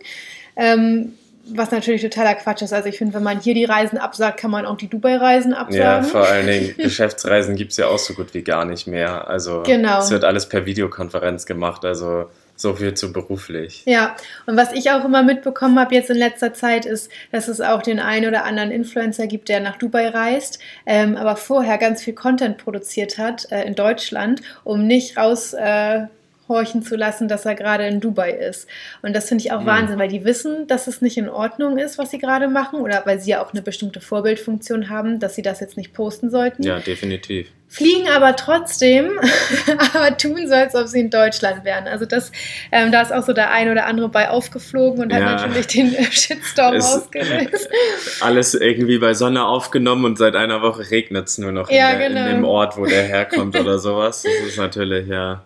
Ähm, 0.56 1.12
was 1.46 1.70
natürlich 1.70 2.02
totaler 2.02 2.34
Quatsch 2.34 2.62
ist. 2.62 2.72
Also 2.72 2.88
ich 2.88 2.98
finde, 2.98 3.14
wenn 3.14 3.22
man 3.22 3.40
hier 3.40 3.54
die 3.54 3.64
Reisen 3.64 3.98
absagt, 3.98 4.40
kann 4.40 4.50
man 4.50 4.66
auch 4.66 4.76
die 4.76 4.88
Dubai-Reisen 4.88 5.52
absagen. 5.52 5.78
Ja, 5.78 6.02
vor 6.02 6.26
allen 6.26 6.46
Dingen 6.46 6.74
Geschäftsreisen 6.78 7.56
gibt 7.56 7.72
es 7.72 7.76
ja 7.76 7.88
auch 7.88 7.98
so 7.98 8.14
gut 8.14 8.34
wie 8.34 8.42
gar 8.42 8.64
nicht 8.64 8.86
mehr. 8.86 9.28
Also 9.28 9.62
genau. 9.64 10.00
es 10.00 10.10
wird 10.10 10.24
alles 10.24 10.48
per 10.48 10.66
Videokonferenz 10.66 11.46
gemacht. 11.46 11.84
Also 11.84 12.26
so 12.56 12.74
viel 12.74 12.94
zu 12.94 13.12
beruflich. 13.12 13.82
Ja, 13.84 14.14
und 14.46 14.56
was 14.56 14.72
ich 14.72 14.90
auch 14.90 15.04
immer 15.04 15.22
mitbekommen 15.22 15.78
habe 15.78 15.94
jetzt 15.94 16.10
in 16.10 16.16
letzter 16.16 16.54
Zeit 16.54 16.86
ist, 16.86 17.10
dass 17.32 17.48
es 17.48 17.60
auch 17.60 17.82
den 17.82 17.98
einen 17.98 18.28
oder 18.28 18.44
anderen 18.44 18.70
Influencer 18.70 19.26
gibt, 19.26 19.48
der 19.48 19.60
nach 19.60 19.76
Dubai 19.76 20.08
reist, 20.08 20.60
ähm, 20.86 21.16
aber 21.16 21.36
vorher 21.36 21.78
ganz 21.78 22.02
viel 22.02 22.14
Content 22.14 22.58
produziert 22.58 23.18
hat 23.18 23.50
äh, 23.50 23.64
in 23.64 23.74
Deutschland, 23.74 24.40
um 24.62 24.86
nicht 24.86 25.16
raus 25.16 25.52
äh, 25.52 26.02
horchen 26.48 26.82
zu 26.82 26.96
lassen, 26.96 27.28
dass 27.28 27.46
er 27.46 27.54
gerade 27.54 27.86
in 27.86 28.00
Dubai 28.00 28.30
ist. 28.32 28.68
Und 29.02 29.14
das 29.14 29.28
finde 29.28 29.44
ich 29.44 29.52
auch 29.52 29.62
mhm. 29.62 29.66
Wahnsinn, 29.66 29.98
weil 29.98 30.08
die 30.08 30.24
wissen, 30.24 30.66
dass 30.66 30.86
es 30.86 31.00
nicht 31.00 31.16
in 31.16 31.28
Ordnung 31.28 31.78
ist, 31.78 31.98
was 31.98 32.10
sie 32.10 32.18
gerade 32.18 32.48
machen, 32.48 32.80
oder 32.80 33.02
weil 33.06 33.20
sie 33.20 33.30
ja 33.30 33.44
auch 33.44 33.52
eine 33.52 33.62
bestimmte 33.62 34.00
Vorbildfunktion 34.00 34.90
haben, 34.90 35.20
dass 35.20 35.34
sie 35.34 35.42
das 35.42 35.60
jetzt 35.60 35.76
nicht 35.76 35.92
posten 35.92 36.30
sollten. 36.30 36.62
Ja, 36.62 36.80
definitiv. 36.80 37.48
Fliegen 37.74 38.06
aber 38.08 38.36
trotzdem, 38.36 39.18
aber 39.94 40.16
tun 40.16 40.46
so, 40.46 40.54
als 40.54 40.76
ob 40.76 40.86
sie 40.86 41.00
in 41.00 41.10
Deutschland 41.10 41.64
wären. 41.64 41.88
Also 41.88 42.04
das, 42.04 42.30
ähm, 42.70 42.92
da 42.92 43.02
ist 43.02 43.12
auch 43.12 43.24
so 43.24 43.32
der 43.32 43.50
ein 43.50 43.68
oder 43.68 43.86
andere 43.86 44.08
bei 44.08 44.30
aufgeflogen 44.30 45.02
und 45.02 45.10
ja. 45.10 45.16
hat 45.16 45.48
natürlich 45.48 45.66
den 45.66 45.90
Shitstorm 46.12 46.76
ausgelöst. 46.76 47.68
Alles 48.20 48.54
irgendwie 48.54 48.98
bei 48.98 49.14
Sonne 49.14 49.44
aufgenommen 49.44 50.04
und 50.04 50.18
seit 50.18 50.36
einer 50.36 50.62
Woche 50.62 50.88
regnet 50.88 51.26
es 51.26 51.38
nur 51.38 51.50
noch 51.50 51.68
ja, 51.68 51.90
in, 51.90 51.98
der, 51.98 52.08
genau. 52.08 52.26
in 52.26 52.36
dem 52.36 52.44
Ort, 52.44 52.76
wo 52.76 52.86
der 52.86 53.02
herkommt 53.02 53.58
oder 53.58 53.80
sowas. 53.80 54.22
Das 54.22 54.48
ist 54.48 54.58
natürlich, 54.58 55.08
ja. 55.08 55.42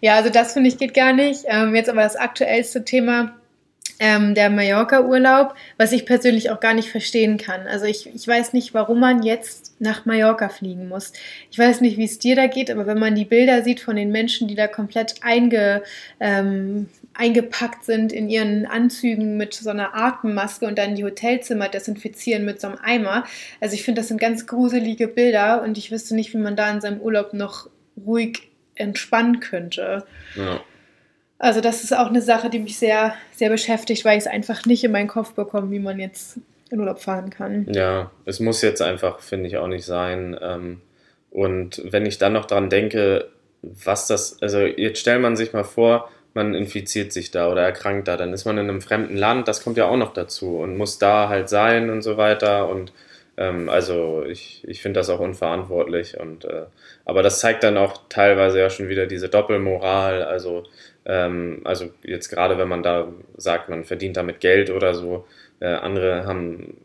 Ja, 0.00 0.16
also 0.16 0.30
das 0.30 0.52
finde 0.52 0.68
ich 0.68 0.78
geht 0.78 0.94
gar 0.94 1.12
nicht. 1.12 1.44
Ähm, 1.46 1.74
jetzt 1.74 1.88
aber 1.88 2.02
das 2.02 2.16
aktuellste 2.16 2.84
Thema, 2.84 3.34
ähm, 4.00 4.34
der 4.34 4.48
Mallorca-Urlaub, 4.48 5.54
was 5.76 5.92
ich 5.92 6.06
persönlich 6.06 6.50
auch 6.50 6.58
gar 6.58 6.72
nicht 6.72 6.88
verstehen 6.88 7.36
kann. 7.36 7.66
Also 7.66 7.84
ich, 7.84 8.12
ich 8.12 8.26
weiß 8.26 8.54
nicht, 8.54 8.72
warum 8.72 8.98
man 8.98 9.22
jetzt 9.22 9.78
nach 9.78 10.06
Mallorca 10.06 10.48
fliegen 10.48 10.88
muss. 10.88 11.12
Ich 11.50 11.58
weiß 11.58 11.82
nicht, 11.82 11.98
wie 11.98 12.06
es 12.06 12.18
dir 12.18 12.34
da 12.34 12.46
geht, 12.46 12.70
aber 12.70 12.86
wenn 12.86 12.98
man 12.98 13.14
die 13.14 13.26
Bilder 13.26 13.62
sieht 13.62 13.80
von 13.80 13.96
den 13.96 14.10
Menschen, 14.10 14.48
die 14.48 14.54
da 14.54 14.68
komplett 14.68 15.16
einge, 15.20 15.82
ähm, 16.18 16.88
eingepackt 17.12 17.84
sind 17.84 18.10
in 18.10 18.30
ihren 18.30 18.64
Anzügen 18.64 19.36
mit 19.36 19.52
so 19.52 19.68
einer 19.68 19.94
Atemmaske 19.94 20.66
und 20.66 20.78
dann 20.78 20.94
die 20.94 21.04
Hotelzimmer 21.04 21.68
desinfizieren 21.68 22.46
mit 22.46 22.58
so 22.58 22.68
einem 22.68 22.78
Eimer. 22.82 23.24
Also 23.60 23.74
ich 23.74 23.82
finde, 23.82 24.00
das 24.00 24.08
sind 24.08 24.18
ganz 24.18 24.46
gruselige 24.46 25.08
Bilder 25.08 25.62
und 25.62 25.76
ich 25.76 25.90
wüsste 25.90 26.14
nicht, 26.14 26.32
wie 26.32 26.38
man 26.38 26.56
da 26.56 26.70
in 26.70 26.80
seinem 26.80 27.00
Urlaub 27.02 27.34
noch 27.34 27.68
ruhig 28.06 28.49
entspannen 28.80 29.40
könnte. 29.40 30.04
Ja. 30.34 30.60
Also 31.38 31.60
das 31.60 31.84
ist 31.84 31.96
auch 31.96 32.08
eine 32.08 32.20
Sache, 32.20 32.50
die 32.50 32.58
mich 32.58 32.78
sehr, 32.78 33.14
sehr 33.32 33.48
beschäftigt, 33.48 34.04
weil 34.04 34.18
ich 34.18 34.24
es 34.24 34.30
einfach 34.30 34.66
nicht 34.66 34.84
in 34.84 34.92
meinen 34.92 35.08
Kopf 35.08 35.32
bekomme, 35.32 35.70
wie 35.70 35.78
man 35.78 35.98
jetzt 35.98 36.38
in 36.70 36.80
Urlaub 36.80 37.00
fahren 37.00 37.30
kann. 37.30 37.66
Ja, 37.72 38.10
es 38.26 38.40
muss 38.40 38.62
jetzt 38.62 38.82
einfach, 38.82 39.20
finde 39.20 39.48
ich, 39.48 39.56
auch 39.56 39.66
nicht 39.66 39.84
sein. 39.84 40.36
Ähm, 40.40 40.80
und 41.30 41.82
wenn 41.84 42.06
ich 42.06 42.18
dann 42.18 42.32
noch 42.32 42.44
dran 42.44 42.68
denke, 42.68 43.28
was 43.62 44.06
das, 44.06 44.40
also 44.42 44.60
jetzt 44.60 45.00
stellt 45.00 45.22
man 45.22 45.36
sich 45.36 45.52
mal 45.52 45.64
vor, 45.64 46.10
man 46.34 46.54
infiziert 46.54 47.12
sich 47.12 47.30
da 47.30 47.50
oder 47.50 47.62
erkrankt 47.62 48.08
da, 48.08 48.16
dann 48.16 48.32
ist 48.32 48.44
man 48.44 48.58
in 48.58 48.68
einem 48.68 48.80
fremden 48.80 49.16
Land, 49.16 49.48
das 49.48 49.62
kommt 49.62 49.76
ja 49.76 49.86
auch 49.86 49.96
noch 49.96 50.12
dazu 50.12 50.58
und 50.58 50.76
muss 50.76 50.98
da 50.98 51.28
halt 51.28 51.48
sein 51.48 51.90
und 51.90 52.02
so 52.02 52.16
weiter 52.16 52.68
und 52.68 52.92
ähm, 53.40 53.70
also 53.70 54.22
ich, 54.26 54.62
ich 54.68 54.82
finde 54.82 55.00
das 55.00 55.08
auch 55.08 55.18
unverantwortlich. 55.18 56.20
Und, 56.20 56.44
äh, 56.44 56.66
aber 57.06 57.22
das 57.22 57.40
zeigt 57.40 57.64
dann 57.64 57.78
auch 57.78 58.02
teilweise 58.10 58.60
ja 58.60 58.68
schon 58.68 58.88
wieder 58.88 59.06
diese 59.06 59.30
Doppelmoral. 59.30 60.22
Also, 60.22 60.64
ähm, 61.06 61.62
also 61.64 61.86
jetzt 62.02 62.28
gerade 62.28 62.58
wenn 62.58 62.68
man 62.68 62.82
da 62.82 63.08
sagt, 63.38 63.70
man 63.70 63.84
verdient 63.84 64.18
damit 64.18 64.40
Geld 64.40 64.70
oder 64.70 64.94
so, 64.94 65.26
äh, 65.60 65.68
andere 65.68 66.26
haben 66.26 66.76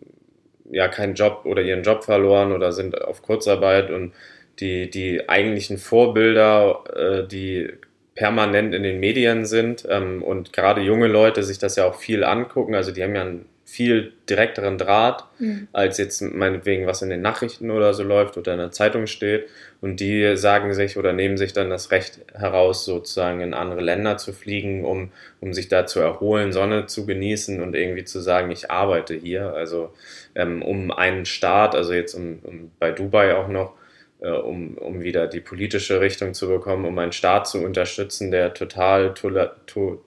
ja 0.71 0.87
keinen 0.87 1.15
Job 1.15 1.41
oder 1.43 1.61
ihren 1.61 1.83
Job 1.83 2.05
verloren 2.05 2.53
oder 2.53 2.71
sind 2.71 3.01
auf 3.01 3.21
Kurzarbeit 3.21 3.91
und 3.91 4.13
die, 4.59 4.89
die 4.89 5.27
eigentlichen 5.27 5.77
Vorbilder, 5.77 6.83
äh, 6.95 7.27
die 7.27 7.69
permanent 8.15 8.73
in 8.73 8.83
den 8.83 9.01
Medien 9.01 9.45
sind 9.45 9.85
ähm, 9.89 10.23
und 10.23 10.53
gerade 10.53 10.81
junge 10.81 11.07
Leute 11.07 11.43
sich 11.43 11.59
das 11.59 11.75
ja 11.75 11.85
auch 11.85 11.95
viel 11.95 12.23
angucken, 12.23 12.73
also 12.73 12.91
die 12.91 13.03
haben 13.03 13.15
ja 13.15 13.23
ein 13.23 13.45
viel 13.67 14.13
direkteren 14.29 14.77
Draht, 14.77 15.25
mhm. 15.39 15.67
als 15.73 15.97
jetzt 15.97 16.21
meinetwegen 16.21 16.85
was 16.85 17.01
in 17.01 17.09
den 17.09 17.23
Nachrichten 17.23 17.71
oder 17.71 17.95
so 17.95 18.03
läuft 18.03 18.37
oder 18.37 18.53
in 18.53 18.59
der 18.59 18.71
Zeitung 18.71 19.07
steht. 19.07 19.47
Und 19.81 19.99
die 19.99 20.37
sagen 20.37 20.73
sich 20.75 20.97
oder 20.97 21.13
nehmen 21.13 21.35
sich 21.37 21.51
dann 21.51 21.71
das 21.71 21.89
Recht 21.89 22.19
heraus, 22.33 22.85
sozusagen 22.85 23.41
in 23.41 23.55
andere 23.55 23.81
Länder 23.81 24.17
zu 24.17 24.33
fliegen, 24.33 24.85
um, 24.85 25.11
um 25.41 25.51
sich 25.53 25.67
da 25.67 25.87
zu 25.87 25.99
erholen, 25.99 26.53
Sonne 26.53 26.85
zu 26.85 27.07
genießen 27.07 27.59
und 27.59 27.75
irgendwie 27.75 28.03
zu 28.03 28.19
sagen, 28.19 28.51
ich 28.51 28.69
arbeite 28.69 29.15
hier. 29.15 29.53
Also 29.53 29.93
ähm, 30.35 30.61
um 30.61 30.91
einen 30.91 31.25
Staat, 31.25 31.73
also 31.73 31.91
jetzt 31.91 32.13
um, 32.13 32.39
um 32.43 32.71
bei 32.79 32.91
Dubai 32.91 33.35
auch 33.35 33.47
noch, 33.47 33.73
äh, 34.21 34.29
um, 34.29 34.77
um 34.77 35.01
wieder 35.01 35.25
die 35.25 35.41
politische 35.41 36.01
Richtung 36.01 36.35
zu 36.35 36.47
bekommen, 36.47 36.85
um 36.85 36.97
einen 36.99 37.13
Staat 37.13 37.47
zu 37.47 37.63
unterstützen, 37.63 38.29
der 38.29 38.53
total 38.53 39.15
tola, 39.15 39.55
to, 39.65 40.05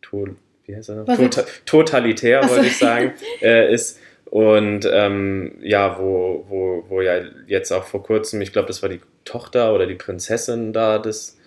to, 0.00 0.28
wie 0.68 0.76
heißt 0.76 0.90
er? 0.90 1.04
Tota 1.04 1.44
totalitär, 1.64 2.48
wollte 2.48 2.66
ich 2.66 2.78
sagen, 2.78 3.12
äh, 3.42 3.72
ist. 3.72 3.98
Und 4.26 4.88
ähm, 4.92 5.52
ja, 5.62 5.98
wo, 5.98 6.44
wo, 6.48 6.84
wo 6.88 7.00
ja 7.00 7.22
jetzt 7.46 7.72
auch 7.72 7.84
vor 7.84 8.02
kurzem, 8.02 8.42
ich 8.42 8.52
glaube, 8.52 8.68
das 8.68 8.82
war 8.82 8.90
die 8.90 9.00
Tochter 9.24 9.74
oder 9.74 9.86
die 9.86 9.94
Prinzessin 9.94 10.74
da 10.74 10.98
des, 10.98 11.38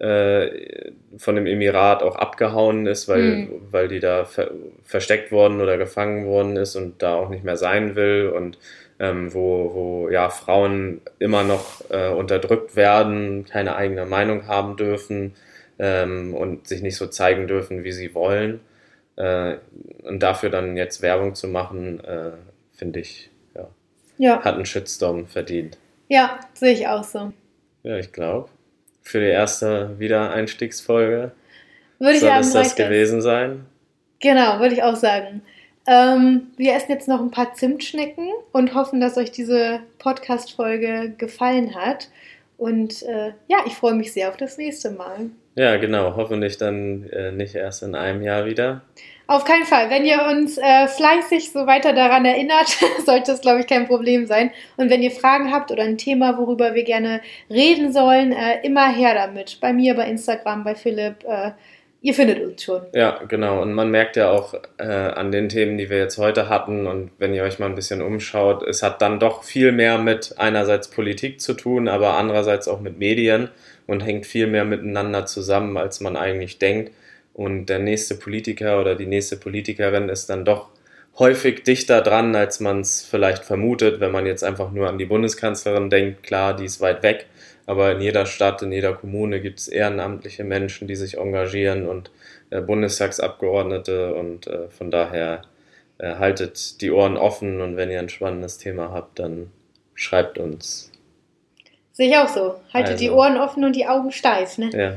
äh, 0.00 0.90
von 1.16 1.36
dem 1.36 1.46
Emirat 1.46 2.02
auch 2.02 2.16
abgehauen 2.16 2.86
ist, 2.86 3.06
weil, 3.06 3.22
mhm. 3.22 3.50
weil 3.70 3.86
die 3.86 4.00
da 4.00 4.24
ver 4.24 4.50
versteckt 4.82 5.30
worden 5.30 5.60
oder 5.60 5.78
gefangen 5.78 6.26
worden 6.26 6.56
ist 6.56 6.74
und 6.74 7.00
da 7.02 7.14
auch 7.14 7.28
nicht 7.28 7.44
mehr 7.44 7.56
sein 7.56 7.94
will 7.94 8.32
und 8.34 8.58
ähm, 8.98 9.32
wo, 9.32 9.74
wo 9.74 10.08
ja 10.08 10.28
Frauen 10.30 11.00
immer 11.20 11.44
noch 11.44 11.88
äh, 11.90 12.08
unterdrückt 12.08 12.74
werden, 12.74 13.44
keine 13.44 13.76
eigene 13.76 14.06
Meinung 14.06 14.48
haben 14.48 14.76
dürfen 14.76 15.34
ähm, 15.78 16.34
und 16.34 16.68
sich 16.68 16.82
nicht 16.82 16.96
so 16.96 17.06
zeigen 17.06 17.46
dürfen, 17.46 17.84
wie 17.84 17.92
sie 17.92 18.14
wollen. 18.14 18.60
Äh, 19.16 19.56
und 20.02 20.22
dafür 20.22 20.50
dann 20.50 20.76
jetzt 20.76 21.02
Werbung 21.02 21.34
zu 21.34 21.48
machen, 21.48 22.02
äh, 22.04 22.32
finde 22.72 23.00
ich, 23.00 23.30
ja, 23.54 23.68
ja, 24.18 24.44
hat 24.44 24.54
einen 24.54 24.66
Shitstorm 24.66 25.26
verdient. 25.26 25.78
Ja, 26.08 26.40
sehe 26.54 26.72
ich 26.72 26.86
auch 26.88 27.04
so. 27.04 27.32
Ja, 27.82 27.96
ich 27.96 28.12
glaube. 28.12 28.48
Für 29.02 29.20
die 29.20 29.26
erste 29.26 29.98
Wiedereinstiegsfolge 29.98 31.32
würde 31.98 32.18
soll 32.18 32.30
es 32.40 32.52
das 32.52 32.74
gewesen 32.74 33.20
sein. 33.20 33.66
Genau, 34.20 34.58
würde 34.60 34.74
ich 34.74 34.82
auch 34.82 34.96
sagen. 34.96 35.42
Ähm, 35.86 36.48
wir 36.56 36.74
essen 36.74 36.92
jetzt 36.92 37.08
noch 37.08 37.20
ein 37.20 37.30
paar 37.30 37.54
Zimtschnecken 37.54 38.30
und 38.52 38.74
hoffen, 38.74 39.00
dass 39.00 39.18
euch 39.18 39.30
diese 39.30 39.80
Podcast-Folge 39.98 41.14
gefallen 41.18 41.74
hat. 41.74 42.08
Und 42.56 43.02
äh, 43.02 43.32
ja, 43.48 43.58
ich 43.66 43.74
freue 43.74 43.94
mich 43.94 44.12
sehr 44.12 44.30
auf 44.30 44.36
das 44.36 44.56
nächste 44.56 44.90
Mal. 44.90 45.30
Ja, 45.56 45.76
genau. 45.76 46.16
Hoffentlich 46.16 46.58
dann 46.58 47.08
äh, 47.10 47.32
nicht 47.32 47.54
erst 47.54 47.82
in 47.82 47.94
einem 47.94 48.22
Jahr 48.22 48.46
wieder. 48.46 48.82
Auf 49.26 49.44
keinen 49.44 49.64
Fall. 49.64 49.88
Wenn 49.88 50.04
ihr 50.04 50.22
uns 50.30 50.58
äh, 50.58 50.86
fleißig 50.86 51.50
so 51.50 51.66
weiter 51.66 51.94
daran 51.94 52.26
erinnert, 52.26 52.76
sollte 53.06 53.32
es, 53.32 53.40
glaube 53.40 53.60
ich, 53.60 53.66
kein 53.66 53.86
Problem 53.86 54.26
sein. 54.26 54.50
Und 54.76 54.90
wenn 54.90 55.02
ihr 55.02 55.10
Fragen 55.10 55.50
habt 55.50 55.70
oder 55.70 55.84
ein 55.84 55.96
Thema, 55.96 56.36
worüber 56.36 56.74
wir 56.74 56.84
gerne 56.84 57.22
reden 57.48 57.92
sollen, 57.92 58.32
äh, 58.32 58.60
immer 58.64 58.92
her 58.92 59.14
damit. 59.14 59.58
Bei 59.60 59.72
mir, 59.72 59.94
bei 59.94 60.08
Instagram, 60.08 60.64
bei 60.64 60.74
Philipp. 60.74 61.24
Äh, 61.26 61.52
ihr 62.02 62.12
findet 62.12 62.44
uns 62.44 62.62
schon. 62.62 62.82
Ja, 62.92 63.20
genau. 63.26 63.62
Und 63.62 63.72
man 63.72 63.90
merkt 63.90 64.16
ja 64.16 64.30
auch 64.30 64.52
äh, 64.76 64.84
an 64.84 65.32
den 65.32 65.48
Themen, 65.48 65.78
die 65.78 65.88
wir 65.88 65.96
jetzt 65.96 66.18
heute 66.18 66.50
hatten, 66.50 66.86
und 66.86 67.10
wenn 67.18 67.32
ihr 67.32 67.44
euch 67.44 67.58
mal 67.58 67.66
ein 67.66 67.74
bisschen 67.74 68.02
umschaut, 68.02 68.62
es 68.62 68.82
hat 68.82 69.00
dann 69.00 69.18
doch 69.18 69.42
viel 69.42 69.72
mehr 69.72 69.96
mit 69.96 70.34
einerseits 70.36 70.88
Politik 70.88 71.40
zu 71.40 71.54
tun, 71.54 71.88
aber 71.88 72.18
andererseits 72.18 72.68
auch 72.68 72.80
mit 72.80 72.98
Medien 72.98 73.48
und 73.86 74.00
hängt 74.00 74.26
viel 74.26 74.46
mehr 74.46 74.64
miteinander 74.64 75.26
zusammen, 75.26 75.76
als 75.76 76.00
man 76.00 76.16
eigentlich 76.16 76.58
denkt. 76.58 76.92
Und 77.32 77.66
der 77.66 77.80
nächste 77.80 78.14
Politiker 78.14 78.80
oder 78.80 78.94
die 78.94 79.06
nächste 79.06 79.36
Politikerin 79.36 80.08
ist 80.08 80.30
dann 80.30 80.44
doch 80.44 80.68
häufig 81.18 81.62
dichter 81.62 82.00
dran, 82.00 82.34
als 82.34 82.60
man 82.60 82.80
es 82.80 83.02
vielleicht 83.02 83.44
vermutet, 83.44 84.00
wenn 84.00 84.12
man 84.12 84.26
jetzt 84.26 84.44
einfach 84.44 84.72
nur 84.72 84.88
an 84.88 84.98
die 84.98 85.04
Bundeskanzlerin 85.04 85.90
denkt. 85.90 86.22
Klar, 86.22 86.56
die 86.56 86.64
ist 86.64 86.80
weit 86.80 87.02
weg, 87.02 87.26
aber 87.66 87.92
in 87.92 88.00
jeder 88.00 88.26
Stadt, 88.26 88.62
in 88.62 88.72
jeder 88.72 88.94
Kommune 88.94 89.40
gibt 89.40 89.60
es 89.60 89.68
ehrenamtliche 89.68 90.44
Menschen, 90.44 90.88
die 90.88 90.96
sich 90.96 91.18
engagieren 91.18 91.88
und 91.88 92.10
äh, 92.50 92.60
Bundestagsabgeordnete 92.60 94.14
und 94.14 94.46
äh, 94.46 94.68
von 94.68 94.90
daher 94.90 95.42
äh, 95.98 96.16
haltet 96.16 96.80
die 96.80 96.90
Ohren 96.90 97.16
offen 97.16 97.60
und 97.60 97.76
wenn 97.76 97.90
ihr 97.90 98.00
ein 98.00 98.08
spannendes 98.08 98.58
Thema 98.58 98.90
habt, 98.92 99.18
dann 99.18 99.50
schreibt 99.94 100.38
uns. 100.38 100.90
Sehe 101.94 102.08
ich 102.08 102.16
auch 102.16 102.28
so. 102.28 102.56
Haltet 102.72 102.94
also. 102.94 103.04
die 103.04 103.10
Ohren 103.10 103.36
offen 103.36 103.64
und 103.64 103.76
die 103.76 103.86
Augen 103.86 104.10
steif, 104.10 104.58
ne? 104.58 104.68
Ja. 104.72 104.96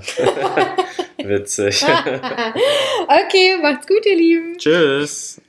Witzig. 1.24 1.86
okay, 3.08 3.56
macht's 3.62 3.86
gut, 3.86 4.04
ihr 4.04 4.16
Lieben. 4.16 4.58
Tschüss. 4.58 5.40